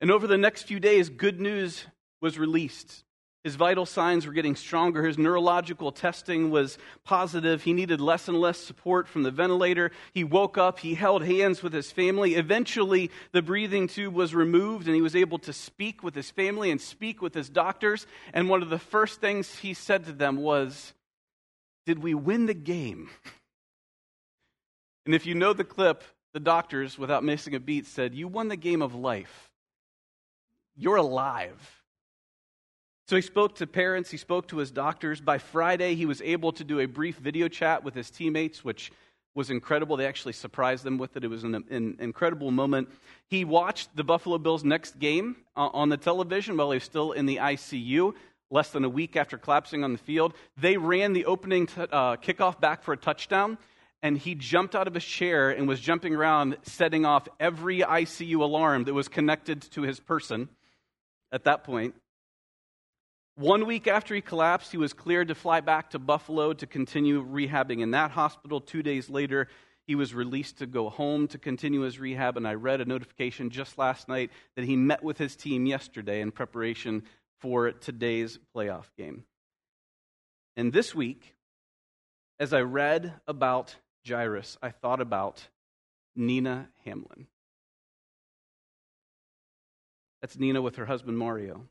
And 0.00 0.10
over 0.10 0.26
the 0.26 0.38
next 0.38 0.62
few 0.64 0.78
days, 0.80 1.08
good 1.08 1.40
news 1.40 1.84
was 2.20 2.38
released. 2.38 3.04
His 3.44 3.54
vital 3.54 3.86
signs 3.86 4.26
were 4.26 4.32
getting 4.32 4.56
stronger. 4.56 5.04
His 5.04 5.16
neurological 5.16 5.92
testing 5.92 6.50
was 6.50 6.76
positive. 7.04 7.62
He 7.62 7.72
needed 7.72 8.00
less 8.00 8.26
and 8.26 8.40
less 8.40 8.58
support 8.58 9.06
from 9.06 9.22
the 9.22 9.30
ventilator. 9.30 9.92
He 10.12 10.24
woke 10.24 10.58
up. 10.58 10.80
He 10.80 10.94
held 10.94 11.22
hands 11.22 11.62
with 11.62 11.72
his 11.72 11.92
family. 11.92 12.34
Eventually, 12.34 13.12
the 13.32 13.40
breathing 13.40 13.86
tube 13.86 14.14
was 14.14 14.34
removed, 14.34 14.86
and 14.86 14.94
he 14.96 15.00
was 15.02 15.14
able 15.14 15.38
to 15.40 15.52
speak 15.52 16.02
with 16.02 16.16
his 16.16 16.30
family 16.30 16.70
and 16.70 16.80
speak 16.80 17.22
with 17.22 17.32
his 17.32 17.48
doctors. 17.48 18.06
And 18.34 18.48
one 18.48 18.60
of 18.60 18.70
the 18.70 18.78
first 18.78 19.20
things 19.20 19.54
he 19.54 19.72
said 19.72 20.06
to 20.06 20.12
them 20.12 20.38
was, 20.38 20.92
Did 21.86 22.00
we 22.00 22.14
win 22.14 22.46
the 22.46 22.54
game? 22.54 23.08
And 25.06 25.14
if 25.14 25.24
you 25.24 25.34
know 25.34 25.52
the 25.52 25.64
clip, 25.64 26.02
the 26.34 26.40
doctors, 26.40 26.98
without 26.98 27.24
missing 27.24 27.54
a 27.54 27.60
beat, 27.60 27.86
said, 27.86 28.14
You 28.14 28.26
won 28.28 28.48
the 28.48 28.56
game 28.56 28.82
of 28.82 28.94
life. 28.94 29.50
You're 30.76 30.96
alive. 30.96 31.77
So 33.08 33.16
he 33.16 33.22
spoke 33.22 33.54
to 33.54 33.66
parents, 33.66 34.10
he 34.10 34.18
spoke 34.18 34.48
to 34.48 34.58
his 34.58 34.70
doctors. 34.70 35.22
By 35.22 35.38
Friday, 35.38 35.94
he 35.94 36.04
was 36.04 36.20
able 36.20 36.52
to 36.52 36.62
do 36.62 36.80
a 36.80 36.84
brief 36.84 37.16
video 37.16 37.48
chat 37.48 37.82
with 37.82 37.94
his 37.94 38.10
teammates, 38.10 38.62
which 38.62 38.92
was 39.34 39.48
incredible. 39.48 39.96
They 39.96 40.06
actually 40.06 40.34
surprised 40.34 40.84
them 40.84 40.98
with 40.98 41.16
it. 41.16 41.24
It 41.24 41.28
was 41.28 41.42
an, 41.42 41.54
an 41.54 41.96
incredible 42.00 42.50
moment. 42.50 42.90
He 43.26 43.46
watched 43.46 43.96
the 43.96 44.04
Buffalo 44.04 44.36
Bills' 44.36 44.62
next 44.62 44.98
game 44.98 45.36
uh, 45.56 45.70
on 45.72 45.88
the 45.88 45.96
television 45.96 46.58
while 46.58 46.70
he 46.70 46.76
was 46.76 46.84
still 46.84 47.12
in 47.12 47.24
the 47.24 47.36
ICU, 47.36 48.12
less 48.50 48.72
than 48.72 48.84
a 48.84 48.90
week 48.90 49.16
after 49.16 49.38
collapsing 49.38 49.84
on 49.84 49.92
the 49.92 49.98
field. 49.98 50.34
They 50.58 50.76
ran 50.76 51.14
the 51.14 51.24
opening 51.24 51.66
t- 51.66 51.80
uh, 51.80 52.16
kickoff 52.16 52.60
back 52.60 52.82
for 52.82 52.92
a 52.92 52.98
touchdown, 52.98 53.56
and 54.02 54.18
he 54.18 54.34
jumped 54.34 54.74
out 54.74 54.86
of 54.86 54.92
his 54.92 55.04
chair 55.04 55.48
and 55.48 55.66
was 55.66 55.80
jumping 55.80 56.14
around, 56.14 56.58
setting 56.64 57.06
off 57.06 57.26
every 57.40 57.78
ICU 57.78 58.38
alarm 58.40 58.84
that 58.84 58.92
was 58.92 59.08
connected 59.08 59.62
to 59.62 59.80
his 59.80 59.98
person 59.98 60.50
at 61.32 61.44
that 61.44 61.64
point. 61.64 61.94
One 63.38 63.66
week 63.66 63.86
after 63.86 64.16
he 64.16 64.20
collapsed, 64.20 64.72
he 64.72 64.78
was 64.78 64.92
cleared 64.92 65.28
to 65.28 65.34
fly 65.36 65.60
back 65.60 65.90
to 65.90 66.00
Buffalo 66.00 66.52
to 66.54 66.66
continue 66.66 67.24
rehabbing 67.24 67.82
in 67.82 67.92
that 67.92 68.10
hospital. 68.10 68.60
Two 68.60 68.82
days 68.82 69.08
later, 69.08 69.46
he 69.86 69.94
was 69.94 70.12
released 70.12 70.58
to 70.58 70.66
go 70.66 70.88
home 70.88 71.28
to 71.28 71.38
continue 71.38 71.82
his 71.82 72.00
rehab. 72.00 72.36
And 72.36 72.48
I 72.48 72.54
read 72.54 72.80
a 72.80 72.84
notification 72.84 73.50
just 73.50 73.78
last 73.78 74.08
night 74.08 74.32
that 74.56 74.64
he 74.64 74.74
met 74.74 75.04
with 75.04 75.18
his 75.18 75.36
team 75.36 75.66
yesterday 75.66 76.20
in 76.20 76.32
preparation 76.32 77.04
for 77.38 77.70
today's 77.70 78.40
playoff 78.56 78.86
game. 78.96 79.22
And 80.56 80.72
this 80.72 80.92
week, 80.92 81.36
as 82.40 82.52
I 82.52 82.62
read 82.62 83.14
about 83.28 83.76
Jairus, 84.04 84.58
I 84.60 84.70
thought 84.70 85.00
about 85.00 85.46
Nina 86.16 86.70
Hamlin. 86.84 87.28
That's 90.22 90.36
Nina 90.36 90.60
with 90.60 90.74
her 90.74 90.86
husband 90.86 91.16
Mario. 91.16 91.68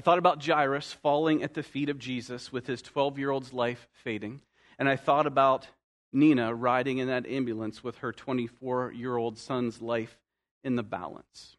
I 0.00 0.02
thought 0.02 0.18
about 0.18 0.42
Jairus 0.42 0.94
falling 0.94 1.42
at 1.42 1.52
the 1.52 1.62
feet 1.62 1.90
of 1.90 1.98
Jesus 1.98 2.50
with 2.50 2.66
his 2.66 2.80
12 2.80 3.18
year 3.18 3.30
old's 3.30 3.52
life 3.52 3.86
fading. 3.92 4.40
And 4.78 4.88
I 4.88 4.96
thought 4.96 5.26
about 5.26 5.68
Nina 6.10 6.54
riding 6.54 6.96
in 6.96 7.08
that 7.08 7.26
ambulance 7.26 7.84
with 7.84 7.98
her 7.98 8.10
24 8.10 8.94
year 8.94 9.18
old 9.18 9.36
son's 9.36 9.82
life 9.82 10.16
in 10.64 10.76
the 10.76 10.82
balance. 10.82 11.58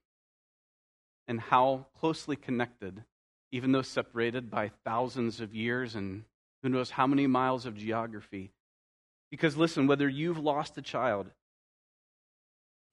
And 1.27 1.39
how 1.39 1.85
closely 1.99 2.35
connected, 2.35 3.03
even 3.51 3.73
though 3.73 3.83
separated 3.83 4.49
by 4.49 4.71
thousands 4.83 5.39
of 5.39 5.53
years 5.53 5.93
and 5.93 6.23
who 6.63 6.69
knows 6.69 6.89
how 6.89 7.05
many 7.05 7.27
miles 7.27 7.67
of 7.67 7.77
geography. 7.77 8.49
Because 9.29 9.55
listen, 9.55 9.85
whether 9.85 10.09
you've 10.09 10.39
lost 10.39 10.79
a 10.79 10.81
child, 10.81 11.29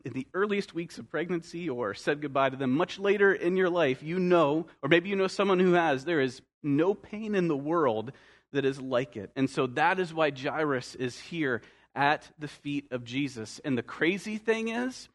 in 0.05 0.13
the 0.13 0.27
earliest 0.35 0.75
weeks 0.75 0.99
of 0.99 1.11
pregnancy 1.11 1.69
or 1.69 1.95
said 1.95 2.21
goodbye 2.21 2.51
to 2.51 2.57
them 2.57 2.73
much 2.73 2.99
later 2.99 3.33
in 3.33 3.57
your 3.57 3.71
life, 3.71 4.03
you 4.03 4.19
know, 4.19 4.67
or 4.83 4.89
maybe 4.89 5.09
you 5.09 5.17
know 5.17 5.27
someone 5.27 5.59
who 5.59 5.73
has, 5.73 6.05
there 6.05 6.21
is 6.21 6.41
no 6.63 6.95
pain 6.95 7.35
in 7.35 7.49
the 7.49 7.57
world 7.57 8.13
that 8.53 8.65
is 8.65 8.81
like 8.81 9.17
it. 9.17 9.31
And 9.37 9.51
so 9.51 9.67
that 9.69 9.99
is 9.99 10.15
why 10.15 10.31
Jairus 10.31 10.95
is 10.95 11.19
here 11.19 11.63
at 11.95 12.29
the 12.39 12.49
feet 12.49 12.87
of 12.91 13.05
Jesus. 13.05 13.61
And 13.65 13.77
the 13.77 13.83
crazy 13.83 14.39
thing 14.39 14.69
is, 14.69 15.09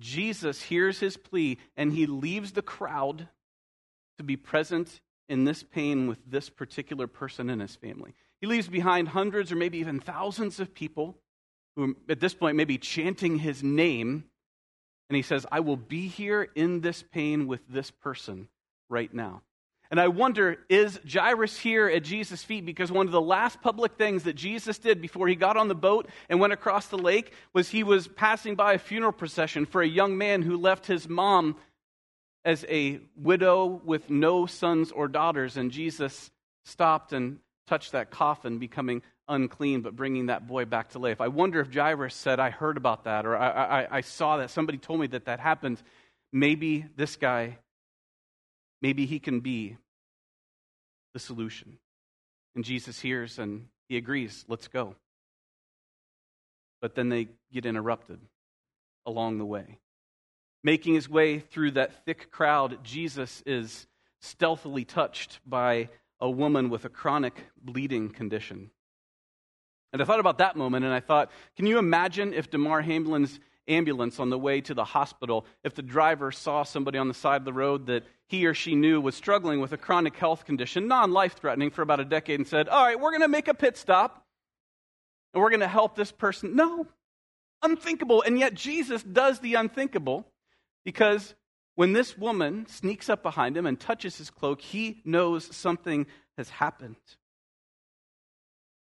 Jesus 0.00 0.62
hears 0.62 0.98
his 0.98 1.16
plea 1.16 1.58
and 1.76 1.92
he 1.92 2.06
leaves 2.06 2.52
the 2.52 2.62
crowd 2.62 3.28
to 4.18 4.24
be 4.24 4.36
present 4.36 5.00
in 5.28 5.44
this 5.44 5.62
pain 5.62 6.08
with 6.08 6.18
this 6.26 6.48
particular 6.50 7.06
person 7.06 7.50
in 7.50 7.60
his 7.60 7.76
family. 7.76 8.14
He 8.40 8.46
leaves 8.46 8.68
behind 8.68 9.08
hundreds 9.08 9.52
or 9.52 9.56
maybe 9.56 9.78
even 9.78 10.00
thousands 10.00 10.58
of 10.58 10.74
people 10.74 11.18
who, 11.76 11.96
at 12.08 12.20
this 12.20 12.34
point, 12.34 12.56
may 12.56 12.64
be 12.64 12.78
chanting 12.78 13.38
his 13.38 13.62
name 13.62 14.24
and 15.10 15.16
he 15.16 15.22
says, 15.22 15.44
I 15.50 15.58
will 15.58 15.76
be 15.76 16.06
here 16.06 16.48
in 16.54 16.82
this 16.82 17.02
pain 17.02 17.48
with 17.48 17.60
this 17.68 17.90
person 17.90 18.46
right 18.88 19.12
now. 19.12 19.42
And 19.90 19.98
I 19.98 20.06
wonder, 20.06 20.58
is 20.68 21.00
Jairus 21.12 21.58
here 21.58 21.88
at 21.88 22.04
Jesus' 22.04 22.44
feet? 22.44 22.64
Because 22.64 22.92
one 22.92 23.06
of 23.06 23.12
the 23.12 23.20
last 23.20 23.60
public 23.60 23.96
things 23.98 24.22
that 24.22 24.36
Jesus 24.36 24.78
did 24.78 25.02
before 25.02 25.26
he 25.26 25.34
got 25.34 25.56
on 25.56 25.66
the 25.66 25.74
boat 25.74 26.08
and 26.28 26.38
went 26.38 26.52
across 26.52 26.86
the 26.86 26.96
lake 26.96 27.32
was 27.52 27.68
he 27.68 27.82
was 27.82 28.06
passing 28.06 28.54
by 28.54 28.74
a 28.74 28.78
funeral 28.78 29.10
procession 29.10 29.66
for 29.66 29.82
a 29.82 29.88
young 29.88 30.16
man 30.16 30.42
who 30.42 30.56
left 30.56 30.86
his 30.86 31.08
mom 31.08 31.56
as 32.44 32.64
a 32.68 33.00
widow 33.16 33.82
with 33.84 34.10
no 34.10 34.46
sons 34.46 34.92
or 34.92 35.08
daughters. 35.08 35.56
And 35.56 35.72
Jesus 35.72 36.30
stopped 36.64 37.12
and 37.12 37.40
touched 37.66 37.90
that 37.90 38.12
coffin, 38.12 38.58
becoming 38.58 39.02
unclean, 39.30 39.80
but 39.80 39.96
bringing 39.96 40.26
that 40.26 40.46
boy 40.46 40.64
back 40.66 40.90
to 40.90 40.98
life. 40.98 41.20
I 41.20 41.28
wonder 41.28 41.60
if 41.60 41.72
Jairus 41.72 42.14
said, 42.14 42.40
I 42.40 42.50
heard 42.50 42.76
about 42.76 43.04
that, 43.04 43.24
or 43.24 43.36
I, 43.36 43.48
I, 43.82 43.96
I 43.98 44.00
saw 44.02 44.36
that. 44.38 44.50
Somebody 44.50 44.76
told 44.78 45.00
me 45.00 45.06
that 45.08 45.24
that 45.24 45.40
happened. 45.40 45.82
maybe 46.32 46.84
this 46.96 47.16
guy, 47.16 47.58
maybe 48.82 49.06
he 49.06 49.18
can 49.18 49.40
be 49.40 49.76
the 51.14 51.20
solution. 51.20 51.78
And 52.54 52.64
Jesus 52.64 53.00
hears 53.00 53.38
and 53.38 53.66
he 53.88 53.96
agrees, 53.96 54.44
let's 54.48 54.68
go. 54.68 54.94
But 56.80 56.94
then 56.94 57.08
they 57.08 57.28
get 57.52 57.66
interrupted 57.66 58.20
along 59.06 59.38
the 59.38 59.44
way. 59.44 59.78
Making 60.62 60.94
his 60.94 61.08
way 61.08 61.38
through 61.38 61.72
that 61.72 62.04
thick 62.04 62.30
crowd, 62.30 62.84
Jesus 62.84 63.42
is 63.46 63.86
stealthily 64.20 64.84
touched 64.84 65.40
by 65.46 65.88
a 66.20 66.28
woman 66.28 66.68
with 66.68 66.84
a 66.84 66.90
chronic 66.90 67.46
bleeding 67.60 68.10
condition. 68.10 68.70
And 69.92 70.00
I 70.00 70.04
thought 70.04 70.20
about 70.20 70.38
that 70.38 70.56
moment 70.56 70.84
and 70.84 70.94
I 70.94 71.00
thought, 71.00 71.30
can 71.56 71.66
you 71.66 71.78
imagine 71.78 72.32
if 72.32 72.50
Damar 72.50 72.82
Hamlin's 72.82 73.40
ambulance 73.68 74.18
on 74.18 74.30
the 74.30 74.38
way 74.38 74.60
to 74.60 74.74
the 74.74 74.84
hospital, 74.84 75.46
if 75.64 75.74
the 75.74 75.82
driver 75.82 76.32
saw 76.32 76.62
somebody 76.62 76.98
on 76.98 77.08
the 77.08 77.14
side 77.14 77.36
of 77.36 77.44
the 77.44 77.52
road 77.52 77.86
that 77.86 78.04
he 78.26 78.46
or 78.46 78.54
she 78.54 78.74
knew 78.74 79.00
was 79.00 79.14
struggling 79.14 79.60
with 79.60 79.72
a 79.72 79.76
chronic 79.76 80.16
health 80.16 80.44
condition, 80.44 80.88
non 80.88 81.12
life 81.12 81.34
threatening, 81.34 81.70
for 81.70 81.82
about 81.82 82.00
a 82.00 82.04
decade, 82.04 82.38
and 82.38 82.46
said, 82.46 82.68
All 82.68 82.84
right, 82.84 82.98
we're 82.98 83.10
going 83.10 83.22
to 83.22 83.28
make 83.28 83.48
a 83.48 83.54
pit 83.54 83.76
stop 83.76 84.24
and 85.32 85.42
we're 85.42 85.50
going 85.50 85.60
to 85.60 85.68
help 85.68 85.96
this 85.96 86.12
person. 86.12 86.56
No, 86.56 86.86
unthinkable. 87.62 88.22
And 88.22 88.38
yet 88.38 88.54
Jesus 88.54 89.02
does 89.02 89.40
the 89.40 89.54
unthinkable 89.54 90.26
because 90.84 91.34
when 91.74 91.92
this 91.92 92.18
woman 92.18 92.66
sneaks 92.66 93.08
up 93.08 93.22
behind 93.22 93.56
him 93.56 93.66
and 93.66 93.78
touches 93.78 94.18
his 94.18 94.30
cloak, 94.30 94.60
he 94.60 95.00
knows 95.04 95.54
something 95.54 96.06
has 96.36 96.50
happened. 96.50 96.96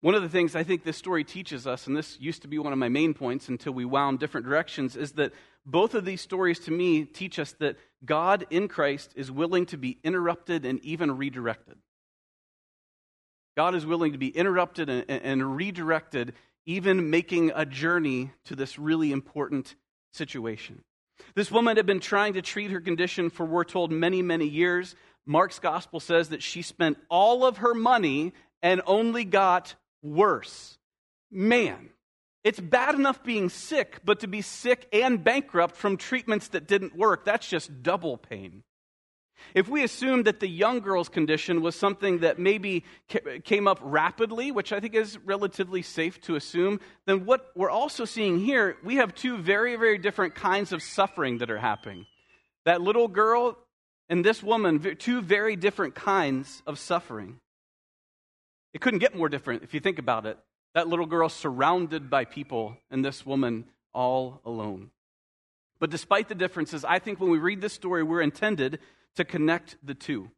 One 0.00 0.14
of 0.14 0.22
the 0.22 0.28
things 0.28 0.54
I 0.54 0.62
think 0.62 0.84
this 0.84 0.96
story 0.96 1.24
teaches 1.24 1.66
us, 1.66 1.88
and 1.88 1.96
this 1.96 2.20
used 2.20 2.42
to 2.42 2.48
be 2.48 2.58
one 2.58 2.72
of 2.72 2.78
my 2.78 2.88
main 2.88 3.14
points 3.14 3.48
until 3.48 3.72
we 3.72 3.84
wound 3.84 4.20
different 4.20 4.46
directions, 4.46 4.96
is 4.96 5.12
that 5.12 5.32
both 5.66 5.94
of 5.94 6.04
these 6.04 6.20
stories 6.20 6.60
to 6.60 6.70
me 6.70 7.04
teach 7.04 7.38
us 7.38 7.52
that 7.58 7.76
God 8.04 8.46
in 8.48 8.68
Christ 8.68 9.12
is 9.16 9.30
willing 9.30 9.66
to 9.66 9.76
be 9.76 9.98
interrupted 10.04 10.64
and 10.64 10.78
even 10.84 11.16
redirected. 11.16 11.78
God 13.56 13.74
is 13.74 13.84
willing 13.84 14.12
to 14.12 14.18
be 14.18 14.28
interrupted 14.28 14.88
and, 14.88 15.04
and 15.08 15.56
redirected, 15.56 16.32
even 16.64 17.10
making 17.10 17.50
a 17.56 17.66
journey 17.66 18.30
to 18.44 18.54
this 18.54 18.78
really 18.78 19.10
important 19.10 19.74
situation. 20.12 20.84
This 21.34 21.50
woman 21.50 21.76
had 21.76 21.86
been 21.86 21.98
trying 21.98 22.34
to 22.34 22.42
treat 22.42 22.70
her 22.70 22.80
condition 22.80 23.30
for, 23.30 23.44
we're 23.44 23.64
told, 23.64 23.90
many, 23.90 24.22
many 24.22 24.46
years. 24.46 24.94
Mark's 25.26 25.58
gospel 25.58 25.98
says 25.98 26.28
that 26.28 26.42
she 26.42 26.62
spent 26.62 26.98
all 27.10 27.44
of 27.44 27.56
her 27.56 27.74
money 27.74 28.32
and 28.62 28.80
only 28.86 29.24
got 29.24 29.74
worse. 30.02 30.78
Man, 31.30 31.90
it's 32.44 32.60
bad 32.60 32.94
enough 32.94 33.22
being 33.22 33.48
sick, 33.48 34.00
but 34.04 34.20
to 34.20 34.26
be 34.26 34.42
sick 34.42 34.88
and 34.92 35.22
bankrupt 35.22 35.76
from 35.76 35.96
treatments 35.96 36.48
that 36.48 36.66
didn't 36.66 36.96
work, 36.96 37.24
that's 37.24 37.48
just 37.48 37.82
double 37.82 38.16
pain. 38.16 38.62
If 39.54 39.68
we 39.68 39.84
assume 39.84 40.24
that 40.24 40.40
the 40.40 40.48
young 40.48 40.80
girl's 40.80 41.08
condition 41.08 41.62
was 41.62 41.76
something 41.76 42.18
that 42.18 42.38
maybe 42.38 42.84
came 43.44 43.68
up 43.68 43.78
rapidly, 43.82 44.50
which 44.50 44.72
I 44.72 44.80
think 44.80 44.94
is 44.94 45.18
relatively 45.18 45.82
safe 45.82 46.20
to 46.22 46.36
assume, 46.36 46.80
then 47.06 47.24
what 47.24 47.50
we're 47.54 47.70
also 47.70 48.04
seeing 48.04 48.40
here, 48.40 48.76
we 48.82 48.96
have 48.96 49.14
two 49.14 49.38
very, 49.38 49.76
very 49.76 49.98
different 49.98 50.34
kinds 50.34 50.72
of 50.72 50.82
suffering 50.82 51.38
that 51.38 51.50
are 51.50 51.58
happening. 51.58 52.06
That 52.64 52.80
little 52.80 53.08
girl 53.08 53.56
and 54.08 54.24
this 54.24 54.42
woman, 54.42 54.96
two 54.96 55.20
very 55.20 55.54
different 55.56 55.94
kinds 55.94 56.62
of 56.66 56.78
suffering. 56.78 57.38
It 58.78 58.80
couldn't 58.80 59.00
get 59.00 59.16
more 59.16 59.28
different 59.28 59.64
if 59.64 59.74
you 59.74 59.80
think 59.80 59.98
about 59.98 60.24
it. 60.24 60.38
That 60.72 60.86
little 60.86 61.04
girl 61.04 61.28
surrounded 61.28 62.08
by 62.08 62.24
people, 62.24 62.76
and 62.92 63.04
this 63.04 63.26
woman 63.26 63.64
all 63.92 64.40
alone. 64.44 64.92
But 65.80 65.90
despite 65.90 66.28
the 66.28 66.36
differences, 66.36 66.84
I 66.84 67.00
think 67.00 67.18
when 67.18 67.28
we 67.28 67.38
read 67.38 67.60
this 67.60 67.72
story, 67.72 68.04
we're 68.04 68.20
intended 68.20 68.78
to 69.16 69.24
connect 69.24 69.78
the 69.82 69.94
two. 69.94 70.30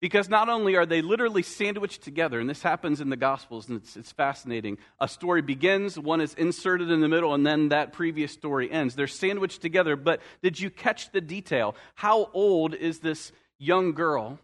Because 0.00 0.30
not 0.30 0.48
only 0.48 0.74
are 0.74 0.86
they 0.86 1.02
literally 1.02 1.42
sandwiched 1.42 2.00
together, 2.00 2.40
and 2.40 2.48
this 2.48 2.62
happens 2.62 3.02
in 3.02 3.10
the 3.10 3.16
Gospels, 3.16 3.68
and 3.68 3.82
it's, 3.82 3.94
it's, 3.94 4.10
fascinating. 4.10 4.78
A 4.98 5.06
story 5.06 5.42
begins, 5.42 5.98
one 5.98 6.22
is 6.22 6.32
inserted 6.32 6.90
in 6.90 7.02
the 7.02 7.08
middle, 7.08 7.34
and 7.34 7.44
then 7.44 7.68
that 7.68 7.92
previous 7.92 8.32
story 8.32 8.72
ends. 8.72 8.94
They're 8.94 9.06
sandwiched 9.06 9.60
together, 9.60 9.96
but 9.96 10.22
did 10.42 10.58
you 10.58 10.70
catch 10.70 11.12
the 11.12 11.20
detail? 11.20 11.76
How 11.94 12.30
old 12.32 12.74
is 12.74 13.00
this 13.00 13.32
young 13.58 13.92
girl, 13.92 14.38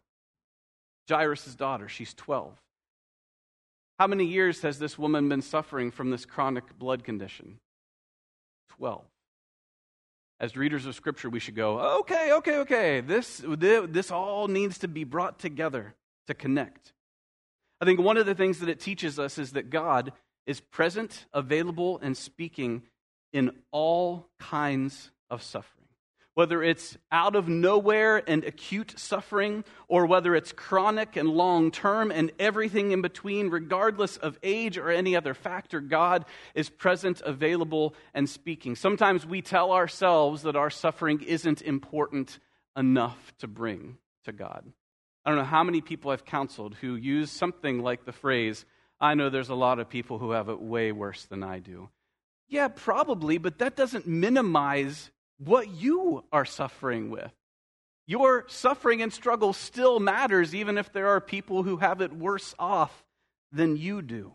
Jairus' 1.09 1.55
daughter? 1.55 1.89
She's 1.89 2.13
12. 2.13 2.53
How 3.99 4.07
many 4.07 4.25
years 4.25 4.63
has 4.63 4.79
this 4.79 4.97
woman 4.97 5.29
been 5.29 5.43
suffering 5.43 5.91
from 5.91 6.11
this 6.11 6.25
chronic 6.25 6.79
blood 6.79 7.03
condition? 7.03 7.59
12. 8.77 9.05
As 10.41 10.57
readers 10.57 10.87
of 10.87 10.95
Scripture, 10.95 11.29
we 11.29 11.41
should 11.41 11.57
go, 11.57 11.99
okay, 12.01 12.33
okay, 12.35 12.59
okay. 12.59 13.01
This, 13.01 13.43
this 13.45 14.13
all 14.13 14.47
needs 14.47 14.79
to 14.79 14.89
be 14.89 15.03
brought 15.03 15.41
together 15.41 15.95
to 16.29 16.35
connect. 16.35 16.93
I 17.81 17.85
think 17.85 17.99
one 17.99 18.17
of 18.17 18.27
the 18.27 18.37
things 18.37 18.61
that 18.61 18.69
it 18.69 18.79
teaches 18.79 19.19
us 19.19 19.37
is 19.37 19.53
that 19.53 19.71
God 19.71 20.13
is 20.47 20.61
present, 20.61 21.27
available, 21.33 21.99
and 22.01 22.17
speaking 22.17 22.83
in 23.33 23.51
all 23.73 24.29
kinds 24.39 25.11
of 25.29 25.43
suffering 25.43 25.78
whether 26.39 26.63
it's 26.63 26.97
out 27.11 27.35
of 27.35 27.49
nowhere 27.49 28.23
and 28.31 28.45
acute 28.45 28.95
suffering, 28.97 29.65
or 29.89 30.07
whether 30.07 30.37
it's 30.37 30.53
chronic 30.53 31.17
and 31.17 31.29
long 31.29 31.69
term 31.69 32.13
and 32.13 32.31
everything 32.39 32.93
in 32.93 33.03
between, 33.03 33.51
regardless 33.51 34.17
of 34.19 34.39
age 34.45 34.79
or 34.79 34.89
any 34.89 35.17
other 35.17 35.35
factor, 35.35 35.81
God 35.81 36.25
is 36.55 36.71
present, 36.71 37.21
available, 37.23 37.93
and 38.15 38.31
speaking. 38.31 38.77
Sometimes 38.77 39.27
we 39.27 39.43
tell 39.43 39.73
ourselves 39.73 40.43
that 40.43 40.55
our 40.55 40.71
suffering 40.71 41.23
isn't 41.23 41.61
important 41.61 42.39
enough 42.77 43.33
to 43.41 43.49
bring 43.49 43.99
to 44.25 44.31
God. 44.31 44.65
I 45.25 45.31
don't 45.31 45.41
know 45.41 45.45
how 45.45 45.65
many 45.65 45.81
people 45.81 46.13
I've 46.13 46.25
counseled 46.25 46.77
who 46.77 46.95
use 46.95 47.33
something 47.33 47.83
like 47.83 48.05
the 48.05 48.13
phrase, 48.13 48.65
I 49.01 49.15
know 49.15 49.29
there's 49.29 49.49
a 49.49 49.57
lot 49.57 49.81
of 49.81 49.89
people 49.89 50.21
who 50.21 50.31
have 50.31 50.49
it 50.49 50.61
way 50.61 50.93
worse 50.93 51.25
than 51.25 51.43
I 51.43 51.59
do. 51.59 51.89
Yeah, 52.47 52.69
probably, 52.69 53.39
but 53.39 53.59
that 53.59 53.75
doesn't 53.75 54.07
minimize 54.07 55.11
what 55.39 55.69
you 55.69 56.25
are 56.33 56.45
suffering 56.45 57.11
with. 57.11 57.33
Your 58.07 58.45
suffering 58.49 59.03
and 59.03 59.13
struggle 59.13 59.53
still 59.53 60.01
matters, 60.01 60.55
even 60.55 60.79
if 60.79 60.93
there 60.93 61.09
are 61.09 61.21
people 61.21 61.63
who 61.63 61.77
have 61.77 62.01
it 62.01 62.13
worse 62.13 62.55
off 62.59 63.05
than 63.53 63.77
you 63.77 64.03
do. 64.03 64.33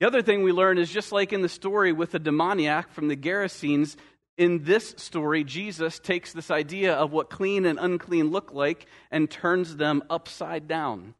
The 0.00 0.06
other 0.06 0.22
thing 0.22 0.42
we 0.42 0.52
learn 0.52 0.78
is 0.78 0.90
just 0.90 1.12
like 1.12 1.32
in 1.32 1.42
the 1.42 1.48
story 1.48 1.92
with 1.92 2.12
the 2.12 2.18
demoniac 2.18 2.92
from 2.92 3.08
the 3.08 3.16
Gerasenes, 3.16 3.96
in 4.38 4.62
this 4.62 4.94
story, 4.96 5.42
Jesus 5.42 5.98
takes 5.98 6.32
this 6.32 6.50
idea 6.50 6.94
of 6.94 7.12
what 7.12 7.28
clean 7.28 7.66
and 7.66 7.76
unclean 7.78 8.30
look 8.30 8.52
like 8.54 8.86
and 9.10 9.28
turns 9.28 9.76
them 9.76 10.04
upside 10.08 10.68
down. 10.68 11.14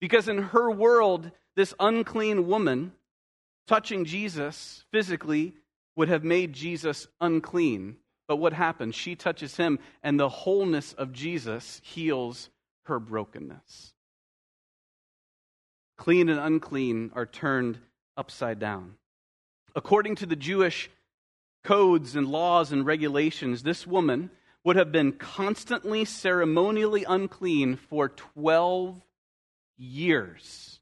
Because 0.00 0.28
in 0.28 0.38
her 0.38 0.70
world, 0.70 1.30
this 1.56 1.74
unclean 1.78 2.48
woman 2.48 2.92
touching 3.68 4.06
Jesus 4.06 4.84
physically 4.90 5.52
would 5.96 6.08
have 6.08 6.24
made 6.24 6.52
Jesus 6.52 7.06
unclean. 7.20 7.96
But 8.26 8.36
what 8.36 8.52
happens? 8.52 8.94
She 8.94 9.16
touches 9.16 9.56
him, 9.56 9.78
and 10.02 10.18
the 10.18 10.28
wholeness 10.28 10.92
of 10.94 11.12
Jesus 11.12 11.80
heals 11.84 12.48
her 12.84 12.98
brokenness. 12.98 13.92
Clean 15.96 16.28
and 16.28 16.40
unclean 16.40 17.10
are 17.14 17.26
turned 17.26 17.78
upside 18.16 18.58
down. 18.58 18.94
According 19.76 20.16
to 20.16 20.26
the 20.26 20.36
Jewish 20.36 20.90
codes 21.62 22.16
and 22.16 22.28
laws 22.28 22.72
and 22.72 22.84
regulations, 22.86 23.62
this 23.62 23.86
woman 23.86 24.30
would 24.64 24.76
have 24.76 24.92
been 24.92 25.12
constantly 25.12 26.04
ceremonially 26.04 27.04
unclean 27.04 27.76
for 27.76 28.08
12 28.08 29.00
years. 29.76 30.80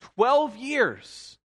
12 0.00 0.56
years. 0.56 1.38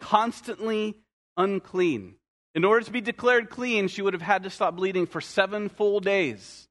Constantly 0.00 0.96
unclean. 1.38 2.16
In 2.54 2.64
order 2.64 2.84
to 2.84 2.90
be 2.90 3.00
declared 3.00 3.48
clean, 3.48 3.88
she 3.88 4.02
would 4.02 4.12
have 4.12 4.22
had 4.22 4.42
to 4.42 4.50
stop 4.50 4.76
bleeding 4.76 5.06
for 5.06 5.20
seven 5.20 5.70
full 5.70 6.00
days. 6.00 6.68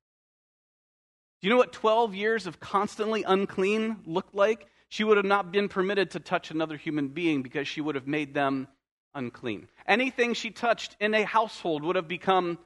Do 1.41 1.47
you 1.47 1.53
know 1.53 1.57
what 1.57 1.71
12 1.71 2.13
years 2.13 2.45
of 2.45 2.59
constantly 2.59 3.23
unclean 3.23 3.97
looked 4.05 4.35
like? 4.35 4.67
She 4.89 5.03
would 5.03 5.17
have 5.17 5.25
not 5.25 5.51
been 5.51 5.69
permitted 5.69 6.11
to 6.11 6.19
touch 6.19 6.51
another 6.51 6.77
human 6.77 7.09
being 7.09 7.41
because 7.41 7.67
she 7.67 7.81
would 7.81 7.95
have 7.95 8.07
made 8.07 8.33
them 8.33 8.67
unclean. 9.13 9.67
Anything 9.87 10.33
she 10.33 10.51
touched 10.51 10.95
in 10.99 11.13
a 11.13 11.23
household 11.23 11.83
would 11.83 11.95
have 11.95 12.07
become 12.07 12.59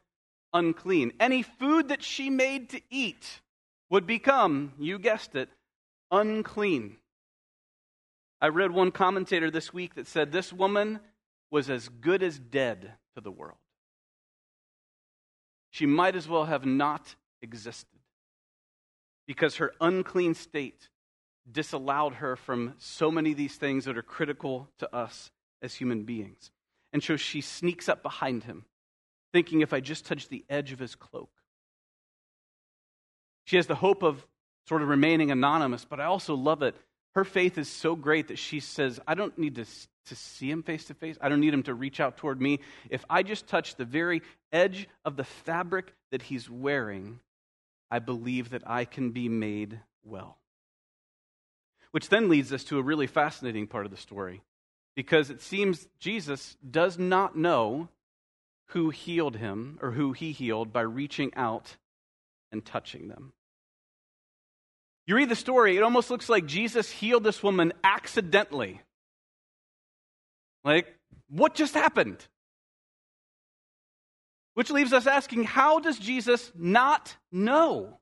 unclean. 0.54 1.14
Any 1.20 1.44
food 1.44 1.90
that 1.90 2.04
she 2.04 2.30
made 2.30 2.70
to 2.70 2.82
eat 2.90 3.42
would 3.90 4.08
become, 4.08 4.74
you 4.80 5.00
guessed 5.00 5.36
it, 5.36 5.50
unclean. 6.12 6.98
I 8.40 8.48
read 8.48 8.72
one 8.72 8.92
commentator 8.92 9.52
this 9.52 9.74
week 9.74 9.96
that 9.96 10.08
said 10.08 10.32
this 10.32 10.52
woman 10.52 11.00
was 11.52 11.70
as 11.70 11.90
good 11.90 12.24
as 12.24 12.40
dead 12.40 12.94
to 13.14 13.22
the 13.22 13.32
world. 13.32 13.58
She 15.70 15.86
might 15.86 16.16
as 16.16 16.28
well 16.28 16.46
have 16.46 16.66
not 16.66 17.16
existed 17.42 18.00
because 19.28 19.58
her 19.58 19.74
unclean 19.80 20.34
state 20.34 20.90
disallowed 21.50 22.16
her 22.16 22.36
from 22.36 22.74
so 22.78 23.12
many 23.12 23.32
of 23.32 23.38
these 23.38 23.56
things 23.56 23.86
that 23.86 23.98
are 23.98 24.04
critical 24.04 24.70
to 24.80 24.96
us 24.96 25.32
as 25.62 25.76
human 25.76 26.04
beings. 26.04 26.52
And 26.94 27.04
so 27.04 27.16
she 27.16 27.42
sneaks 27.42 27.88
up 27.88 28.02
behind 28.04 28.44
him 28.44 28.66
thinking 29.32 29.62
if 29.62 29.74
I 29.74 29.80
just 29.80 30.06
touch 30.06 30.28
the 30.28 30.44
edge 30.50 30.72
of 30.72 30.80
his 30.80 30.96
cloak. 30.96 31.32
She 33.46 33.56
has 33.56 33.68
the 33.68 33.76
hope 33.76 34.04
of 34.04 34.26
sort 34.68 34.82
of 34.82 34.90
remaining 34.90 35.32
anonymous, 35.32 35.86
but 35.86 36.00
I 36.00 36.06
also 36.06 36.36
love 36.36 36.62
it. 36.62 36.76
Her 37.16 37.26
faith 37.26 37.58
is 37.58 37.68
so 37.68 37.96
great 37.96 38.30
that 38.30 38.40
she 38.40 38.60
says, 38.60 39.00
I 39.06 39.16
don't 39.16 39.38
need 39.38 39.56
to, 39.56 39.66
to 39.66 40.16
see 40.16 40.50
him 40.50 40.64
face 40.64 40.86
to 40.86 40.94
face. 40.94 41.18
I 41.20 41.30
don't 41.30 41.42
need 41.42 41.54
him 41.54 41.64
to 41.64 41.74
reach 41.74 42.00
out 42.00 42.18
toward 42.18 42.42
me. 42.42 42.60
If 42.90 43.04
I 43.10 43.24
just 43.24 43.48
touch 43.48 43.76
the 43.76 43.86
very 43.86 44.22
edge 44.52 44.88
of 45.04 45.18
the 45.18 45.26
fabric 45.26 45.94
that 46.12 46.22
he's 46.22 46.50
wearing, 46.50 47.20
I 47.90 48.00
believe 48.00 48.52
that 48.52 48.64
I 48.66 48.86
can 48.86 49.12
be 49.12 49.28
made 49.28 49.80
well. 50.04 50.38
Which 51.92 52.08
then 52.08 52.30
leads 52.30 52.54
us 52.54 52.64
to 52.66 52.80
a 52.80 52.84
really 52.84 53.08
fascinating 53.08 53.68
part 53.68 53.86
of 53.86 53.92
the 53.92 53.98
story 53.98 54.42
because 54.96 55.30
it 55.30 55.42
seems 55.42 55.88
Jesus 56.00 56.56
does 56.70 56.98
not 56.98 57.38
know 57.38 57.90
who 58.68 58.90
healed 58.90 59.36
him 59.36 59.78
or 59.82 59.92
who 59.92 60.14
he 60.14 60.32
healed 60.32 60.72
by 60.72 60.82
reaching 60.82 61.34
out 61.36 61.76
and 62.52 62.64
touching 62.64 63.10
them. 63.10 63.34
You 65.08 65.16
read 65.16 65.30
the 65.30 65.36
story, 65.36 65.78
it 65.78 65.84
almost 65.84 66.10
looks 66.10 66.30
like 66.30 66.46
Jesus 66.46 66.90
healed 66.90 67.24
this 67.24 67.42
woman 67.42 67.74
accidentally. 67.84 68.82
Like, 70.64 70.88
what 71.30 71.56
just 71.56 71.74
happened? 71.74 72.26
Which 74.54 74.70
leaves 74.70 74.94
us 74.94 75.08
asking, 75.08 75.46
how 75.46 75.80
does 75.80 75.98
Jesus 75.98 76.52
not 76.56 77.16
know? 77.32 77.98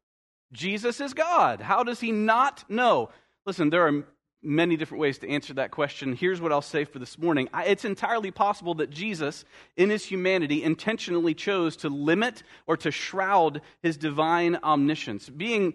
Jesus 0.52 1.00
is 1.00 1.14
God. 1.14 1.62
How 1.62 1.84
does 1.84 2.00
he 2.00 2.12
not 2.12 2.70
know? 2.70 3.12
Listen, 3.46 3.70
there 3.70 3.88
are 3.88 4.04
many 4.42 4.78
different 4.78 5.02
ways 5.02 5.20
to 5.20 5.30
answer 5.30 5.54
that 5.54 5.72
question. 5.72 6.16
Here's 6.16 6.42
what 6.42 6.52
I'll 6.52 6.62
say 6.62 6.86
for 6.86 6.98
this 6.98 7.18
morning 7.18 7.50
it's 7.54 7.86
entirely 7.86 8.32
possible 8.32 8.74
that 8.76 8.90
Jesus, 8.90 9.46
in 9.78 9.90
his 9.90 10.06
humanity, 10.06 10.64
intentionally 10.64 11.34
chose 11.34 11.78
to 11.78 11.90
limit 11.90 12.44
or 12.66 12.78
to 12.78 12.92
shroud 12.92 13.62
his 13.84 13.98
divine 13.98 14.58
omniscience. 14.64 15.30
Being 15.30 15.74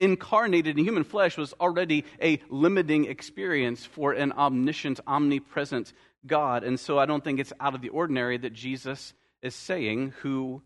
incarnated 0.00 0.78
in 0.78 0.84
human 0.84 1.04
flesh 1.04 1.36
was 1.36 1.52
already 1.54 2.04
a 2.22 2.40
limiting 2.48 3.06
experience 3.06 3.84
for 3.84 4.12
an 4.12 4.32
omniscient, 4.32 5.00
omnipresent 5.06 5.92
God. 6.26 6.64
And 6.64 6.78
so 6.78 6.98
I 6.98 7.06
don't 7.06 7.22
think 7.22 7.40
it's 7.40 7.52
out 7.60 7.74
of 7.74 7.80
the 7.80 7.88
ordinary 7.88 8.36
that 8.38 8.52
Jesus 8.52 9.14
is 9.42 9.54
saying, 9.54 10.14
Who 10.22 10.62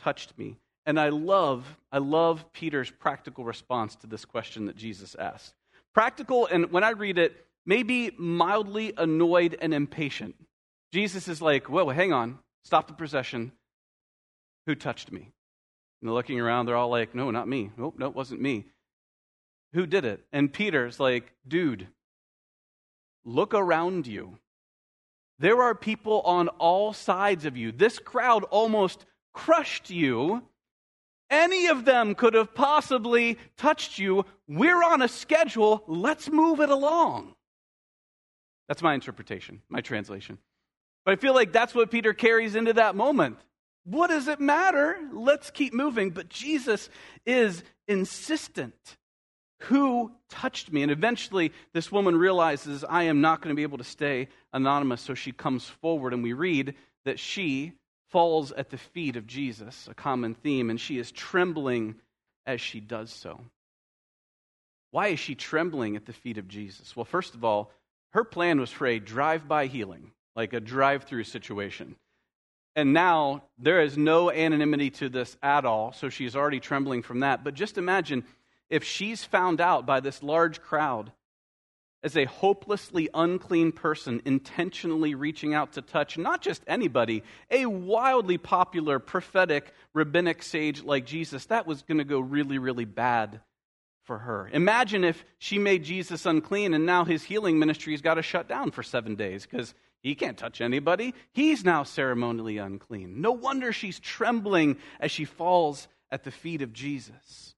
touched 0.00 0.36
me? 0.38 0.56
And 0.86 0.98
I 0.98 1.10
love, 1.10 1.76
I 1.92 1.98
love 1.98 2.52
Peter's 2.52 2.90
practical 2.90 3.44
response 3.44 3.96
to 3.96 4.06
this 4.06 4.24
question 4.24 4.66
that 4.66 4.76
Jesus 4.76 5.14
asked. 5.18 5.54
Practical, 5.94 6.46
and 6.46 6.72
when 6.72 6.84
I 6.84 6.90
read 6.90 7.18
it, 7.18 7.36
maybe 7.66 8.10
mildly 8.16 8.94
annoyed 8.96 9.56
and 9.60 9.74
impatient. 9.74 10.34
Jesus 10.92 11.28
is 11.28 11.42
like, 11.42 11.68
Whoa, 11.68 11.88
hang 11.90 12.12
on, 12.12 12.38
stop 12.64 12.86
the 12.86 12.94
procession. 12.94 13.52
Who 14.66 14.74
touched 14.74 15.12
me? 15.12 15.30
And 16.00 16.12
looking 16.12 16.38
around, 16.38 16.66
they're 16.66 16.76
all 16.76 16.90
like, 16.90 17.14
No, 17.14 17.30
not 17.30 17.48
me. 17.48 17.70
Nope, 17.76 17.96
no, 17.98 18.06
it 18.06 18.14
wasn't 18.14 18.40
me. 18.40 18.66
Who 19.72 19.86
did 19.86 20.04
it? 20.04 20.24
And 20.32 20.52
Peter's 20.52 20.98
like, 21.00 21.32
Dude, 21.46 21.88
look 23.24 23.54
around 23.54 24.06
you. 24.06 24.38
There 25.38 25.62
are 25.62 25.74
people 25.74 26.20
on 26.22 26.48
all 26.48 26.92
sides 26.92 27.44
of 27.44 27.56
you. 27.56 27.70
This 27.70 27.98
crowd 27.98 28.44
almost 28.44 29.04
crushed 29.32 29.90
you. 29.90 30.42
Any 31.30 31.66
of 31.66 31.84
them 31.84 32.14
could 32.14 32.34
have 32.34 32.54
possibly 32.54 33.38
touched 33.56 33.98
you. 33.98 34.24
We're 34.48 34.82
on 34.82 35.02
a 35.02 35.08
schedule. 35.08 35.84
Let's 35.86 36.28
move 36.30 36.60
it 36.60 36.70
along. 36.70 37.34
That's 38.66 38.82
my 38.82 38.94
interpretation, 38.94 39.62
my 39.68 39.80
translation. 39.80 40.38
But 41.04 41.12
I 41.12 41.16
feel 41.16 41.34
like 41.34 41.52
that's 41.52 41.74
what 41.74 41.90
Peter 41.90 42.12
carries 42.12 42.54
into 42.54 42.72
that 42.74 42.96
moment. 42.96 43.38
What 43.90 44.08
does 44.08 44.28
it 44.28 44.38
matter? 44.38 44.98
Let's 45.12 45.50
keep 45.50 45.72
moving. 45.72 46.10
But 46.10 46.28
Jesus 46.28 46.90
is 47.24 47.62
insistent. 47.86 48.96
Who 49.62 50.12
touched 50.28 50.70
me? 50.70 50.82
And 50.82 50.92
eventually, 50.92 51.52
this 51.72 51.90
woman 51.90 52.16
realizes, 52.16 52.84
I 52.84 53.04
am 53.04 53.22
not 53.22 53.40
going 53.40 53.54
to 53.54 53.56
be 53.56 53.62
able 53.62 53.78
to 53.78 53.84
stay 53.84 54.28
anonymous. 54.52 55.00
So 55.00 55.14
she 55.14 55.32
comes 55.32 55.64
forward, 55.64 56.12
and 56.12 56.22
we 56.22 56.34
read 56.34 56.74
that 57.06 57.18
she 57.18 57.72
falls 58.10 58.52
at 58.52 58.68
the 58.70 58.78
feet 58.78 59.16
of 59.16 59.26
Jesus, 59.26 59.88
a 59.90 59.94
common 59.94 60.34
theme, 60.34 60.68
and 60.68 60.78
she 60.78 60.98
is 60.98 61.10
trembling 61.10 61.94
as 62.46 62.60
she 62.60 62.80
does 62.80 63.10
so. 63.10 63.40
Why 64.90 65.08
is 65.08 65.18
she 65.18 65.34
trembling 65.34 65.96
at 65.96 66.06
the 66.06 66.12
feet 66.12 66.38
of 66.38 66.48
Jesus? 66.48 66.94
Well, 66.94 67.04
first 67.04 67.34
of 67.34 67.42
all, 67.42 67.70
her 68.12 68.24
plan 68.24 68.60
was 68.60 68.70
for 68.70 68.86
a 68.86 68.98
drive 68.98 69.48
by 69.48 69.66
healing, 69.66 70.12
like 70.36 70.52
a 70.52 70.60
drive 70.60 71.04
through 71.04 71.24
situation. 71.24 71.96
And 72.78 72.92
now 72.92 73.42
there 73.58 73.80
is 73.80 73.98
no 73.98 74.30
anonymity 74.30 74.90
to 74.90 75.08
this 75.08 75.36
at 75.42 75.64
all, 75.64 75.92
so 75.92 76.10
she's 76.10 76.36
already 76.36 76.60
trembling 76.60 77.02
from 77.02 77.20
that. 77.20 77.42
But 77.42 77.54
just 77.54 77.76
imagine 77.76 78.22
if 78.70 78.84
she's 78.84 79.24
found 79.24 79.60
out 79.60 79.84
by 79.84 79.98
this 79.98 80.22
large 80.22 80.62
crowd 80.62 81.10
as 82.04 82.16
a 82.16 82.26
hopelessly 82.26 83.08
unclean 83.12 83.72
person 83.72 84.22
intentionally 84.24 85.16
reaching 85.16 85.54
out 85.54 85.72
to 85.72 85.82
touch 85.82 86.16
not 86.16 86.40
just 86.40 86.62
anybody, 86.68 87.24
a 87.50 87.66
wildly 87.66 88.38
popular 88.38 89.00
prophetic 89.00 89.74
rabbinic 89.92 90.40
sage 90.40 90.84
like 90.84 91.04
Jesus, 91.04 91.46
that 91.46 91.66
was 91.66 91.82
going 91.82 91.98
to 91.98 92.04
go 92.04 92.20
really, 92.20 92.58
really 92.58 92.84
bad 92.84 93.40
for 94.04 94.18
her. 94.18 94.48
Imagine 94.52 95.02
if 95.02 95.24
she 95.38 95.58
made 95.58 95.82
Jesus 95.82 96.26
unclean 96.26 96.74
and 96.74 96.86
now 96.86 97.04
his 97.04 97.24
healing 97.24 97.58
ministry 97.58 97.92
has 97.92 98.02
got 98.02 98.14
to 98.14 98.22
shut 98.22 98.48
down 98.48 98.70
for 98.70 98.84
seven 98.84 99.16
days 99.16 99.44
because 99.44 99.74
he 100.02 100.14
can't 100.14 100.38
touch 100.38 100.60
anybody. 100.60 101.14
He's 101.32 101.64
now 101.64 101.82
ceremonially 101.82 102.58
unclean. 102.58 103.20
No 103.20 103.32
wonder 103.32 103.72
she's 103.72 103.98
trembling 103.98 104.76
as 105.00 105.10
she 105.10 105.24
falls 105.24 105.88
at 106.10 106.24
the 106.24 106.30
feet 106.30 106.62
of 106.62 106.72
Jesus. 106.72 107.54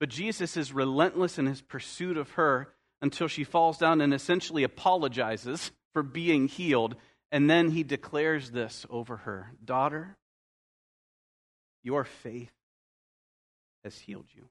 But 0.00 0.08
Jesus 0.08 0.56
is 0.56 0.72
relentless 0.72 1.38
in 1.38 1.46
his 1.46 1.62
pursuit 1.62 2.16
of 2.16 2.30
her 2.32 2.68
until 3.02 3.28
she 3.28 3.44
falls 3.44 3.78
down 3.78 4.00
and 4.00 4.14
essentially 4.14 4.62
apologizes 4.62 5.72
for 5.92 6.02
being 6.02 6.48
healed. 6.48 6.96
And 7.32 7.50
then 7.50 7.70
he 7.70 7.82
declares 7.82 8.50
this 8.50 8.86
over 8.88 9.18
her 9.18 9.50
Daughter, 9.64 10.16
your 11.82 12.04
faith 12.04 12.52
has 13.82 13.98
healed 13.98 14.26
you. 14.34 14.44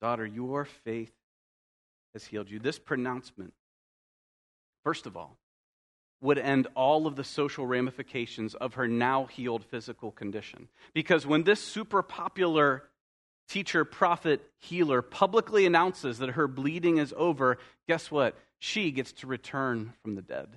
Daughter, 0.00 0.26
your 0.26 0.64
faith 0.64 1.12
has 2.12 2.24
healed 2.24 2.50
you. 2.50 2.58
This 2.58 2.78
pronouncement, 2.78 3.52
first 4.84 5.06
of 5.06 5.16
all, 5.16 5.36
would 6.20 6.38
end 6.38 6.68
all 6.74 7.06
of 7.06 7.16
the 7.16 7.24
social 7.24 7.66
ramifications 7.66 8.54
of 8.54 8.74
her 8.74 8.86
now 8.86 9.26
healed 9.26 9.64
physical 9.64 10.12
condition. 10.12 10.68
Because 10.94 11.26
when 11.26 11.42
this 11.42 11.60
super 11.60 12.02
popular 12.02 12.84
teacher, 13.48 13.84
prophet, 13.84 14.40
healer 14.58 15.02
publicly 15.02 15.66
announces 15.66 16.18
that 16.18 16.30
her 16.30 16.46
bleeding 16.46 16.98
is 16.98 17.12
over, 17.16 17.58
guess 17.88 18.10
what? 18.10 18.38
She 18.60 18.92
gets 18.92 19.12
to 19.14 19.26
return 19.26 19.94
from 20.02 20.14
the 20.14 20.22
dead. 20.22 20.48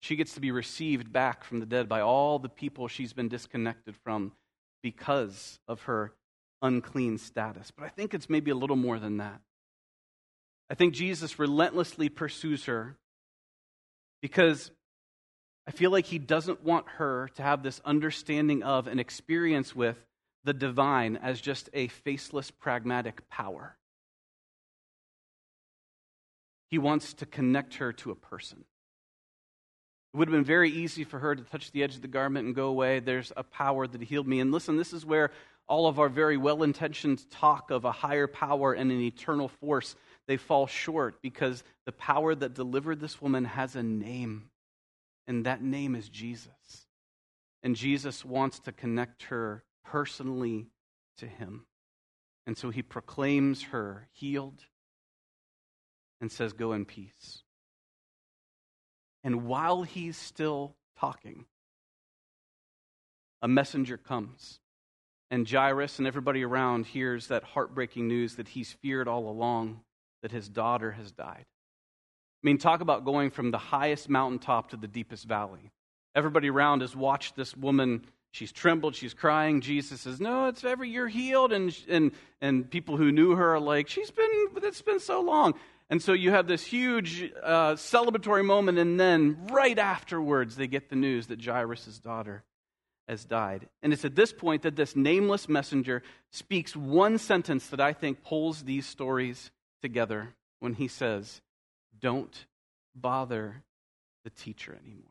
She 0.00 0.14
gets 0.14 0.34
to 0.34 0.40
be 0.40 0.52
received 0.52 1.12
back 1.12 1.42
from 1.42 1.58
the 1.58 1.66
dead 1.66 1.88
by 1.88 2.00
all 2.00 2.38
the 2.38 2.48
people 2.48 2.86
she's 2.86 3.12
been 3.12 3.28
disconnected 3.28 3.96
from 4.04 4.32
because 4.82 5.58
of 5.66 5.82
her 5.82 6.12
unclean 6.62 7.18
status. 7.18 7.72
But 7.72 7.86
I 7.86 7.88
think 7.88 8.14
it's 8.14 8.30
maybe 8.30 8.52
a 8.52 8.54
little 8.54 8.76
more 8.76 9.00
than 9.00 9.16
that. 9.16 9.40
I 10.68 10.74
think 10.74 10.94
Jesus 10.94 11.38
relentlessly 11.38 12.08
pursues 12.08 12.64
her 12.64 12.96
because 14.20 14.70
I 15.66 15.70
feel 15.70 15.90
like 15.90 16.06
he 16.06 16.18
doesn't 16.18 16.64
want 16.64 16.88
her 16.96 17.30
to 17.36 17.42
have 17.42 17.62
this 17.62 17.80
understanding 17.84 18.62
of 18.62 18.86
and 18.86 19.00
experience 19.00 19.74
with 19.74 19.96
the 20.44 20.54
divine 20.54 21.16
as 21.16 21.40
just 21.40 21.68
a 21.72 21.88
faceless, 21.88 22.50
pragmatic 22.50 23.28
power. 23.28 23.76
He 26.70 26.78
wants 26.78 27.14
to 27.14 27.26
connect 27.26 27.74
her 27.74 27.92
to 27.94 28.10
a 28.10 28.16
person. 28.16 28.64
It 30.12 30.16
would 30.16 30.28
have 30.28 30.36
been 30.36 30.44
very 30.44 30.70
easy 30.70 31.04
for 31.04 31.18
her 31.18 31.34
to 31.34 31.42
touch 31.42 31.72
the 31.72 31.82
edge 31.82 31.96
of 31.96 32.02
the 32.02 32.08
garment 32.08 32.46
and 32.46 32.54
go 32.54 32.68
away. 32.68 33.00
There's 33.00 33.32
a 33.36 33.42
power 33.42 33.86
that 33.86 34.02
healed 34.02 34.26
me. 34.26 34.40
And 34.40 34.50
listen, 34.50 34.76
this 34.76 34.92
is 34.92 35.04
where 35.04 35.30
all 35.68 35.88
of 35.88 35.98
our 35.98 36.08
very 36.08 36.36
well 36.36 36.62
intentioned 36.62 37.28
talk 37.30 37.70
of 37.70 37.84
a 37.84 37.92
higher 37.92 38.26
power 38.26 38.72
and 38.72 38.90
an 38.90 39.00
eternal 39.00 39.48
force 39.48 39.96
they 40.28 40.36
fall 40.36 40.66
short 40.66 41.22
because 41.22 41.62
the 41.84 41.92
power 41.92 42.34
that 42.34 42.54
delivered 42.54 43.00
this 43.00 43.20
woman 43.22 43.44
has 43.44 43.76
a 43.76 43.82
name 43.82 44.50
and 45.26 45.46
that 45.46 45.62
name 45.62 45.94
is 45.94 46.08
Jesus 46.08 46.86
and 47.66 47.74
Jesus 47.74 48.24
wants 48.24 48.60
to 48.60 48.70
connect 48.70 49.24
her 49.24 49.64
personally 49.84 50.68
to 51.18 51.26
him. 51.26 51.66
And 52.46 52.56
so 52.56 52.70
he 52.70 52.80
proclaims 52.80 53.64
her 53.64 54.06
healed 54.12 54.64
and 56.20 56.30
says, 56.30 56.52
Go 56.52 56.72
in 56.72 56.84
peace. 56.84 57.42
And 59.24 59.46
while 59.46 59.82
he's 59.82 60.16
still 60.16 60.76
talking, 60.96 61.46
a 63.42 63.48
messenger 63.48 63.96
comes. 63.96 64.60
And 65.32 65.48
Jairus 65.50 65.98
and 65.98 66.06
everybody 66.06 66.44
around 66.44 66.86
hears 66.86 67.26
that 67.26 67.42
heartbreaking 67.42 68.06
news 68.06 68.36
that 68.36 68.46
he's 68.46 68.72
feared 68.74 69.08
all 69.08 69.28
along 69.28 69.80
that 70.26 70.32
his 70.32 70.48
daughter 70.48 70.90
has 70.90 71.12
died. 71.12 71.44
I 71.46 72.42
mean, 72.42 72.58
talk 72.58 72.80
about 72.80 73.04
going 73.04 73.30
from 73.30 73.52
the 73.52 73.58
highest 73.58 74.08
mountaintop 74.08 74.70
to 74.70 74.76
the 74.76 74.88
deepest 74.88 75.24
valley 75.24 75.70
Everybody 76.16 76.48
around 76.48 76.80
has 76.80 76.96
watched 76.96 77.36
this 77.36 77.54
woman. 77.54 78.06
She's 78.32 78.50
trembled, 78.50 78.96
she's 78.96 79.12
crying. 79.12 79.60
Jesus 79.60 80.00
says, 80.00 80.18
No, 80.18 80.48
it's 80.48 80.64
ever 80.64 80.82
you're 80.82 81.08
healed. 81.08 81.52
And, 81.52 81.78
and, 81.88 82.10
and 82.40 82.68
people 82.70 82.96
who 82.96 83.12
knew 83.12 83.36
her 83.36 83.54
are 83.54 83.60
like, 83.60 83.88
She's 83.88 84.10
been, 84.10 84.30
it's 84.56 84.80
been 84.80 84.98
so 84.98 85.20
long. 85.20 85.54
And 85.90 86.02
so 86.02 86.14
you 86.14 86.30
have 86.30 86.48
this 86.48 86.64
huge 86.64 87.30
uh, 87.44 87.74
celebratory 87.74 88.44
moment, 88.44 88.78
and 88.78 88.98
then 88.98 89.46
right 89.52 89.78
afterwards, 89.78 90.56
they 90.56 90.66
get 90.66 90.88
the 90.88 90.96
news 90.96 91.26
that 91.26 91.44
Jairus' 91.44 92.00
daughter 92.00 92.42
has 93.06 93.24
died. 93.24 93.68
And 93.82 93.92
it's 93.92 94.04
at 94.04 94.16
this 94.16 94.32
point 94.32 94.62
that 94.62 94.74
this 94.74 94.96
nameless 94.96 95.48
messenger 95.50 96.02
speaks 96.32 96.74
one 96.74 97.18
sentence 97.18 97.68
that 97.68 97.80
I 97.80 97.92
think 97.92 98.24
pulls 98.24 98.64
these 98.64 98.86
stories 98.86 99.50
together 99.82 100.34
when 100.60 100.74
he 100.74 100.88
says, 100.88 101.40
Don't 101.98 102.46
bother 102.94 103.62
the 104.24 104.30
teacher 104.30 104.76
anymore. 104.84 105.10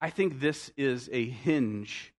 I 0.00 0.10
think 0.10 0.40
this 0.40 0.72
is 0.76 1.08
a 1.12 1.24
hinge 1.24 2.12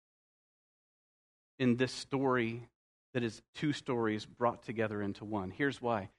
in 1.60 1.76
this 1.76 1.92
story 1.92 2.68
that 3.14 3.24
is 3.24 3.42
two 3.56 3.74
stories 3.74 4.26
brought 4.26 4.64
together 4.64 5.02
into 5.02 5.26
one. 5.26 5.52
Here's 5.52 5.82
why 5.82 6.10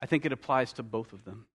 I 0.00 0.06
think 0.06 0.24
it 0.24 0.32
applies 0.32 0.72
to 0.74 0.82
both 0.82 1.12
of 1.12 1.24
them. 1.24 1.46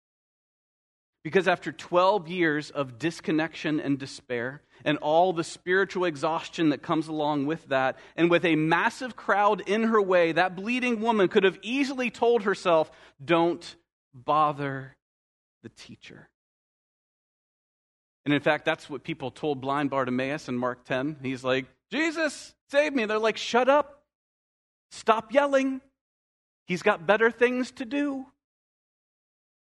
Because 1.25 1.47
after 1.47 1.71
12 1.71 2.27
years 2.27 2.69
of 2.69 2.99
disconnection 2.99 3.79
and 3.79 3.97
despair, 3.97 4.61
and 4.83 4.99
all 4.99 5.33
the 5.33 5.43
spiritual 5.43 6.05
exhaustion 6.05 6.69
that 6.69 6.83
comes 6.83 7.07
along 7.07 7.47
with 7.47 7.67
that, 7.69 7.97
and 8.15 8.29
with 8.29 8.45
a 8.45 8.55
massive 8.55 9.15
crowd 9.15 9.61
in 9.61 9.85
her 9.85 9.99
way, 9.99 10.33
that 10.33 10.55
bleeding 10.55 11.01
woman 11.01 11.27
could 11.27 11.43
have 11.43 11.57
easily 11.63 12.11
told 12.11 12.43
herself, 12.43 12.91
Don't 13.23 13.75
bother 14.13 14.95
the 15.63 15.69
teacher. 15.69 16.29
And 18.25 18.31
in 18.31 18.39
fact, 18.39 18.63
that's 18.63 18.88
what 18.88 19.03
people 19.03 19.31
told 19.31 19.59
blind 19.59 19.89
Bartimaeus 19.89 20.47
in 20.47 20.55
Mark 20.55 20.85
10. 20.85 21.17
He's 21.23 21.43
like, 21.43 21.65
Jesus, 21.91 22.53
save 22.69 22.93
me. 22.93 23.05
They're 23.05 23.17
like, 23.17 23.38
Shut 23.38 23.67
up. 23.67 24.03
Stop 24.91 25.33
yelling. 25.33 25.81
He's 26.67 26.83
got 26.83 27.07
better 27.07 27.31
things 27.31 27.71
to 27.71 27.85
do. 27.85 28.27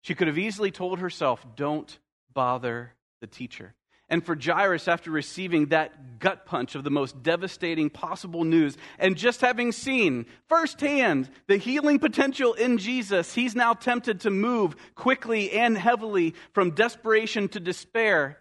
She 0.02 0.14
could 0.14 0.28
have 0.28 0.38
easily 0.38 0.70
told 0.70 1.00
herself, 1.00 1.44
Don't 1.56 1.98
bother 2.32 2.94
the 3.20 3.26
teacher. 3.26 3.74
And 4.10 4.24
for 4.24 4.34
Jairus, 4.34 4.88
after 4.88 5.10
receiving 5.10 5.66
that 5.66 6.18
gut 6.18 6.46
punch 6.46 6.74
of 6.74 6.82
the 6.82 6.90
most 6.90 7.22
devastating 7.22 7.90
possible 7.90 8.44
news, 8.44 8.78
and 8.98 9.16
just 9.16 9.42
having 9.42 9.70
seen 9.70 10.24
firsthand 10.48 11.28
the 11.46 11.58
healing 11.58 11.98
potential 11.98 12.54
in 12.54 12.78
Jesus, 12.78 13.34
he's 13.34 13.54
now 13.54 13.74
tempted 13.74 14.20
to 14.20 14.30
move 14.30 14.76
quickly 14.94 15.52
and 15.52 15.76
heavily 15.76 16.34
from 16.52 16.70
desperation 16.70 17.48
to 17.48 17.60
despair 17.60 18.38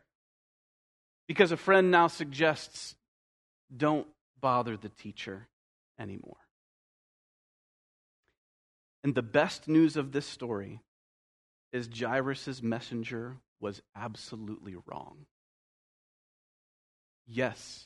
because 1.28 1.52
a 1.52 1.58
friend 1.58 1.92
now 1.92 2.08
suggests, 2.08 2.96
Don't 3.76 4.08
bother 4.40 4.78
the 4.78 4.90
teacher 4.90 5.50
anymore. 6.00 6.38
And 9.04 9.14
the 9.14 9.22
best 9.22 9.68
news 9.68 9.98
of 9.98 10.14
this 10.14 10.26
story 10.26 10.80
is 11.72 11.90
Jairus' 11.94 12.62
messenger 12.62 13.38
was 13.60 13.82
absolutely 13.96 14.76
wrong. 14.86 15.26
Yes, 17.26 17.86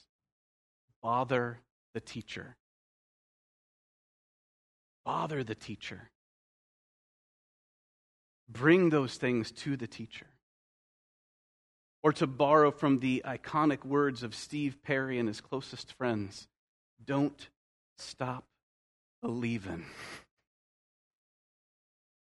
bother 1.02 1.60
the 1.94 2.02
teacher. 2.02 2.56
Bother 5.04 5.44
the 5.44 5.56
teacher. 5.56 6.12
Bring 8.48 8.90
those 8.90 9.16
things 9.16 9.52
to 9.52 9.76
the 9.78 9.88
teacher. 9.88 10.28
Or 12.04 12.12
to 12.14 12.28
borrow 12.28 12.72
from 12.72 13.00
the 13.00 13.24
iconic 13.26 13.86
words 13.86 14.24
of 14.24 14.36
Steve 14.36 14.78
Perry 14.84 15.20
and 15.20 15.28
his 15.28 15.42
closest 15.42 15.94
friends, 15.94 16.48
don't 17.04 17.50
stop 17.98 18.46
believing. 19.22 19.86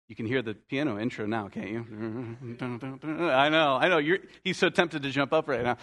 You 0.08 0.16
can 0.16 0.28
hear 0.28 0.42
the 0.42 0.54
piano 0.54 1.00
intro 1.00 1.26
now, 1.26 1.48
can't 1.48 1.70
you? 1.70 1.80
I 3.32 3.50
know, 3.50 3.76
I 3.76 3.88
know. 3.88 3.98
You're, 3.98 4.20
he's 4.44 4.58
so 4.58 4.70
tempted 4.70 5.02
to 5.04 5.10
jump 5.10 5.34
up 5.34 5.48
right 5.48 5.64
now. 5.64 5.78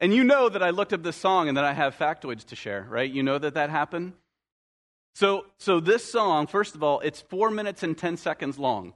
And 0.00 0.14
you 0.14 0.24
know 0.24 0.48
that 0.48 0.62
I 0.62 0.70
looked 0.70 0.92
up 0.92 1.02
this 1.02 1.16
song 1.16 1.48
and 1.48 1.56
that 1.56 1.64
I 1.64 1.72
have 1.72 1.96
factoids 1.96 2.44
to 2.46 2.56
share, 2.56 2.86
right? 2.88 3.10
You 3.10 3.22
know 3.22 3.38
that 3.38 3.54
that 3.54 3.70
happened? 3.70 4.14
So, 5.14 5.46
so 5.58 5.80
this 5.80 6.04
song, 6.04 6.46
first 6.46 6.74
of 6.74 6.82
all, 6.82 7.00
it's 7.00 7.20
four 7.20 7.50
minutes 7.50 7.82
and 7.82 7.96
10 7.96 8.16
seconds 8.16 8.58
long. 8.58 8.94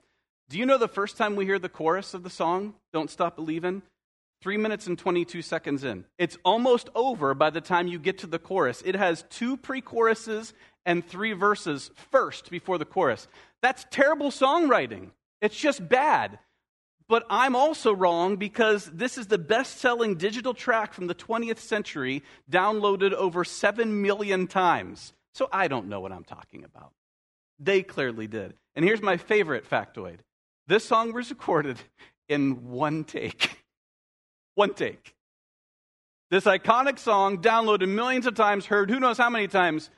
Do 0.48 0.58
you 0.58 0.66
know 0.66 0.78
the 0.78 0.88
first 0.88 1.16
time 1.16 1.36
we 1.36 1.44
hear 1.44 1.58
the 1.58 1.68
chorus 1.68 2.14
of 2.14 2.22
the 2.22 2.30
song, 2.30 2.74
Don't 2.92 3.10
Stop 3.10 3.36
Believing? 3.36 3.82
Three 4.40 4.56
minutes 4.56 4.86
and 4.86 4.98
22 4.98 5.42
seconds 5.42 5.84
in. 5.84 6.04
It's 6.16 6.38
almost 6.44 6.88
over 6.94 7.34
by 7.34 7.50
the 7.50 7.60
time 7.60 7.88
you 7.88 7.98
get 7.98 8.18
to 8.18 8.26
the 8.26 8.38
chorus. 8.38 8.82
It 8.86 8.94
has 8.94 9.24
two 9.30 9.56
pre 9.56 9.80
choruses 9.80 10.54
and 10.86 11.06
three 11.06 11.32
verses 11.32 11.90
first 12.10 12.50
before 12.50 12.78
the 12.78 12.84
chorus. 12.84 13.28
That's 13.62 13.86
terrible 13.90 14.30
songwriting. 14.30 15.10
It's 15.40 15.56
just 15.56 15.86
bad. 15.88 16.38
But 17.08 17.24
I'm 17.30 17.56
also 17.56 17.94
wrong 17.94 18.36
because 18.36 18.84
this 18.84 19.16
is 19.16 19.28
the 19.28 19.38
best 19.38 19.78
selling 19.78 20.16
digital 20.16 20.52
track 20.52 20.92
from 20.92 21.06
the 21.06 21.14
20th 21.14 21.58
century, 21.58 22.22
downloaded 22.50 23.12
over 23.12 23.44
7 23.44 24.02
million 24.02 24.46
times. 24.46 25.14
So 25.34 25.48
I 25.50 25.68
don't 25.68 25.88
know 25.88 26.00
what 26.00 26.12
I'm 26.12 26.24
talking 26.24 26.64
about. 26.64 26.92
They 27.58 27.82
clearly 27.82 28.26
did. 28.26 28.54
And 28.76 28.84
here's 28.84 29.02
my 29.02 29.16
favorite 29.16 29.68
factoid 29.68 30.18
this 30.66 30.84
song 30.84 31.14
was 31.14 31.30
recorded 31.30 31.78
in 32.28 32.68
one 32.68 33.04
take. 33.04 33.64
one 34.54 34.74
take. 34.74 35.14
This 36.30 36.44
iconic 36.44 36.98
song, 36.98 37.38
downloaded 37.38 37.88
millions 37.88 38.26
of 38.26 38.34
times, 38.34 38.66
heard 38.66 38.90
who 38.90 39.00
knows 39.00 39.16
how 39.16 39.30
many 39.30 39.48
times, 39.48 39.88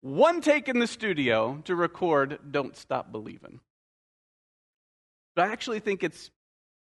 one 0.00 0.40
take 0.40 0.68
in 0.68 0.78
the 0.78 0.86
studio 0.86 1.60
to 1.64 1.74
record 1.74 2.38
Don't 2.50 2.76
Stop 2.76 3.12
Believing. 3.12 3.60
But 5.34 5.48
I 5.48 5.52
actually 5.52 5.80
think 5.80 6.02
it's 6.02 6.30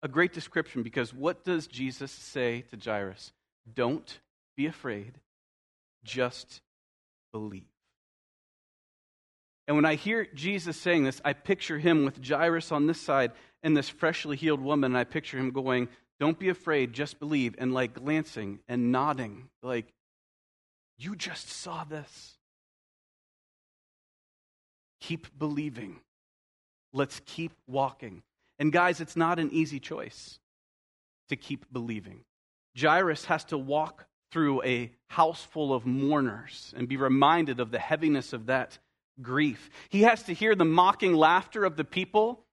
a 0.02 0.08
great 0.08 0.32
description 0.32 0.82
because 0.82 1.12
what 1.12 1.44
does 1.44 1.66
Jesus 1.66 2.12
say 2.12 2.62
to 2.70 2.76
Jairus? 2.76 3.32
Don't 3.74 4.20
be 4.56 4.66
afraid, 4.66 5.14
just 6.04 6.60
believe. 7.32 7.64
And 9.66 9.76
when 9.76 9.84
I 9.84 9.96
hear 9.96 10.28
Jesus 10.32 10.76
saying 10.76 11.04
this, 11.04 11.20
I 11.24 11.32
picture 11.32 11.78
him 11.78 12.04
with 12.04 12.24
Jairus 12.24 12.70
on 12.70 12.86
this 12.86 13.00
side 13.00 13.32
and 13.62 13.76
this 13.76 13.88
freshly 13.88 14.36
healed 14.36 14.60
woman, 14.60 14.92
and 14.92 14.98
I 14.98 15.04
picture 15.04 15.38
him 15.38 15.50
going, 15.50 15.88
Don't 16.20 16.38
be 16.38 16.48
afraid, 16.48 16.92
just 16.92 17.18
believe, 17.18 17.56
and 17.58 17.74
like 17.74 17.94
glancing 17.94 18.60
and 18.68 18.92
nodding, 18.92 19.48
like, 19.62 19.92
You 20.96 21.16
just 21.16 21.48
saw 21.50 21.82
this. 21.82 22.38
Keep 25.00 25.38
believing. 25.38 26.00
Let's 26.92 27.20
keep 27.26 27.52
walking. 27.66 28.22
And 28.58 28.72
guys, 28.72 29.00
it's 29.00 29.16
not 29.16 29.38
an 29.38 29.50
easy 29.52 29.80
choice 29.80 30.38
to 31.28 31.36
keep 31.36 31.66
believing. 31.72 32.20
Jairus 32.78 33.26
has 33.26 33.44
to 33.46 33.58
walk 33.58 34.06
through 34.30 34.62
a 34.64 34.90
house 35.08 35.42
full 35.42 35.72
of 35.72 35.86
mourners 35.86 36.74
and 36.76 36.88
be 36.88 36.96
reminded 36.96 37.60
of 37.60 37.70
the 37.70 37.78
heaviness 37.78 38.32
of 38.32 38.46
that 38.46 38.78
grief. 39.22 39.70
He 39.88 40.02
has 40.02 40.22
to 40.24 40.34
hear 40.34 40.54
the 40.54 40.64
mocking 40.64 41.14
laughter 41.14 41.64
of 41.64 41.76
the 41.76 41.84
people 41.84 42.44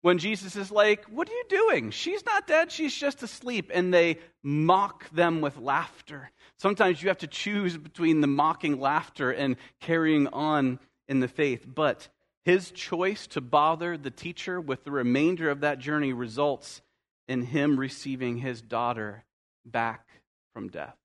when 0.00 0.18
Jesus 0.18 0.56
is 0.56 0.70
like, 0.70 1.04
What 1.04 1.28
are 1.28 1.32
you 1.32 1.44
doing? 1.48 1.90
She's 1.90 2.24
not 2.24 2.46
dead, 2.46 2.72
she's 2.72 2.94
just 2.94 3.22
asleep. 3.22 3.70
And 3.72 3.94
they 3.94 4.18
mock 4.42 5.08
them 5.10 5.40
with 5.40 5.56
laughter. 5.58 6.30
Sometimes 6.58 7.02
you 7.02 7.08
have 7.08 7.18
to 7.18 7.26
choose 7.26 7.76
between 7.76 8.20
the 8.20 8.26
mocking 8.26 8.80
laughter 8.80 9.30
and 9.30 9.56
carrying 9.80 10.26
on 10.28 10.78
in 11.12 11.20
the 11.20 11.28
faith. 11.28 11.66
But 11.72 12.08
his 12.42 12.70
choice 12.70 13.26
to 13.28 13.42
bother 13.42 13.98
the 13.98 14.10
teacher 14.10 14.58
with 14.58 14.82
the 14.82 14.90
remainder 14.90 15.50
of 15.50 15.60
that 15.60 15.78
journey 15.78 16.14
results 16.14 16.80
in 17.28 17.42
him 17.42 17.78
receiving 17.78 18.38
his 18.38 18.62
daughter 18.62 19.22
back 19.64 20.08
from 20.54 20.68
death. 20.68 20.96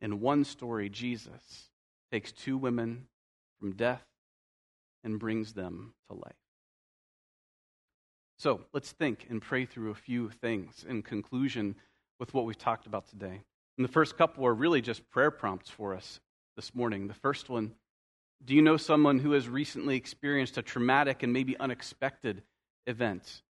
In 0.00 0.20
one 0.20 0.44
story, 0.44 0.90
Jesus 0.90 1.70
takes 2.10 2.32
two 2.32 2.58
women 2.58 3.06
from 3.60 3.74
death 3.74 4.04
and 5.04 5.20
brings 5.20 5.52
them 5.52 5.94
to 6.10 6.16
life. 6.16 6.34
So 8.40 8.62
let's 8.72 8.90
think 8.90 9.28
and 9.30 9.40
pray 9.40 9.64
through 9.64 9.92
a 9.92 9.94
few 9.94 10.28
things 10.28 10.84
in 10.86 11.02
conclusion 11.02 11.76
with 12.18 12.34
what 12.34 12.46
we've 12.46 12.58
talked 12.58 12.86
about 12.86 13.06
today. 13.06 13.42
And 13.78 13.84
the 13.84 13.92
first 13.92 14.18
couple 14.18 14.44
are 14.44 14.54
really 14.54 14.82
just 14.82 15.08
prayer 15.08 15.30
prompts 15.30 15.70
for 15.70 15.94
us 15.94 16.18
this 16.56 16.74
morning. 16.74 17.06
The 17.06 17.14
first 17.14 17.48
one 17.48 17.74
do 18.42 18.54
you 18.54 18.62
know 18.62 18.76
someone 18.76 19.18
who 19.18 19.32
has 19.32 19.48
recently 19.48 19.96
experienced 19.96 20.58
a 20.58 20.62
traumatic 20.62 21.22
and 21.22 21.32
maybe 21.32 21.58
unexpected 21.58 22.42
event? 22.86 23.42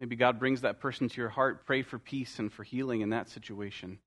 Maybe 0.00 0.16
God 0.16 0.38
brings 0.38 0.62
that 0.62 0.80
person 0.80 1.08
to 1.08 1.20
your 1.20 1.30
heart. 1.30 1.64
Pray 1.66 1.82
for 1.82 1.98
peace 1.98 2.38
and 2.38 2.52
for 2.52 2.62
healing 2.62 3.00
in 3.00 3.10
that 3.10 3.28
situation. 3.28 3.98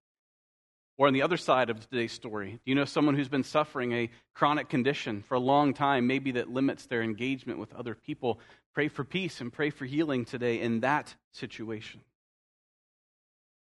Or 0.97 1.07
on 1.07 1.13
the 1.13 1.21
other 1.21 1.37
side 1.37 1.69
of 1.69 1.79
today's 1.79 2.11
story, 2.11 2.51
do 2.51 2.59
you 2.65 2.75
know 2.75 2.85
someone 2.85 3.15
who's 3.15 3.29
been 3.29 3.43
suffering 3.43 3.93
a 3.93 4.09
chronic 4.33 4.67
condition 4.67 5.21
for 5.21 5.35
a 5.35 5.39
long 5.39 5.73
time, 5.73 6.07
maybe 6.07 6.31
that 6.31 6.49
limits 6.49 6.87
their 6.87 7.03
engagement 7.03 7.59
with 7.59 7.73
other 7.73 7.93
people? 7.93 8.39
Pray 8.73 8.87
for 8.87 9.03
peace 9.03 9.39
and 9.39 9.53
pray 9.53 9.69
for 9.69 9.85
healing 9.85 10.25
today 10.25 10.59
in 10.59 10.79
that 10.81 11.15
situation. 11.33 12.01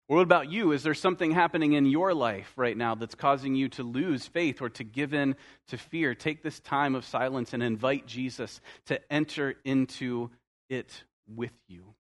Or 0.08 0.18
what 0.18 0.24
about 0.24 0.52
you? 0.52 0.72
Is 0.72 0.84
there 0.84 0.94
something 0.94 1.32
happening 1.32 1.74
in 1.74 1.86
your 1.88 2.14
life 2.14 2.54
right 2.56 2.78
now 2.78 2.94
that's 2.94 3.16
causing 3.16 3.56
you 3.56 3.70
to 3.70 3.84
lose 3.84 4.28
faith 4.28 4.62
or 4.62 4.70
to 4.70 4.84
give 4.84 5.14
in 5.14 5.36
to 5.70 5.78
fear? 5.78 6.14
Take 6.14 6.44
this 6.44 6.60
time 6.60 6.94
of 6.94 7.06
silence 7.06 7.54
and 7.54 7.64
invite 7.64 8.06
Jesus 8.06 8.62
to 8.86 9.00
enter 9.12 9.56
into 9.66 10.30
it 10.70 11.04
with 11.28 11.54
you. 11.68 11.96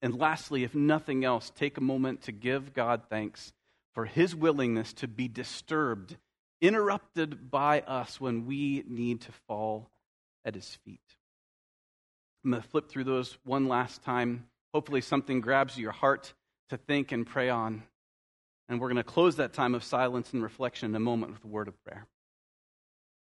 And 0.00 0.16
lastly, 0.18 0.62
if 0.62 0.74
nothing 0.74 1.24
else, 1.24 1.50
take 1.50 1.76
a 1.76 1.82
moment 1.82 2.22
to 2.22 2.32
give 2.32 2.72
God 2.72 3.02
thanks 3.10 3.52
for 3.94 4.04
his 4.04 4.34
willingness 4.34 4.92
to 4.94 5.08
be 5.08 5.26
disturbed, 5.26 6.16
interrupted 6.60 7.50
by 7.50 7.80
us 7.80 8.20
when 8.20 8.46
we 8.46 8.84
need 8.86 9.22
to 9.22 9.32
fall 9.48 9.90
at 10.44 10.54
his 10.54 10.78
feet. 10.84 11.00
I'm 12.44 12.52
going 12.52 12.62
to 12.62 12.68
flip 12.68 12.88
through 12.88 13.04
those 13.04 13.38
one 13.44 13.68
last 13.68 14.02
time. 14.02 14.46
Hopefully, 14.72 15.00
something 15.00 15.40
grabs 15.40 15.78
your 15.78 15.92
heart 15.92 16.32
to 16.70 16.76
think 16.76 17.12
and 17.12 17.26
pray 17.26 17.48
on. 17.48 17.82
And 18.68 18.80
we're 18.80 18.88
going 18.88 18.96
to 18.96 19.04
close 19.04 19.36
that 19.36 19.52
time 19.52 19.74
of 19.74 19.84
silence 19.84 20.32
and 20.32 20.42
reflection 20.42 20.90
in 20.90 20.96
a 20.96 21.00
moment 21.00 21.32
with 21.32 21.44
a 21.44 21.48
word 21.48 21.68
of 21.68 21.74
prayer. 21.84 22.06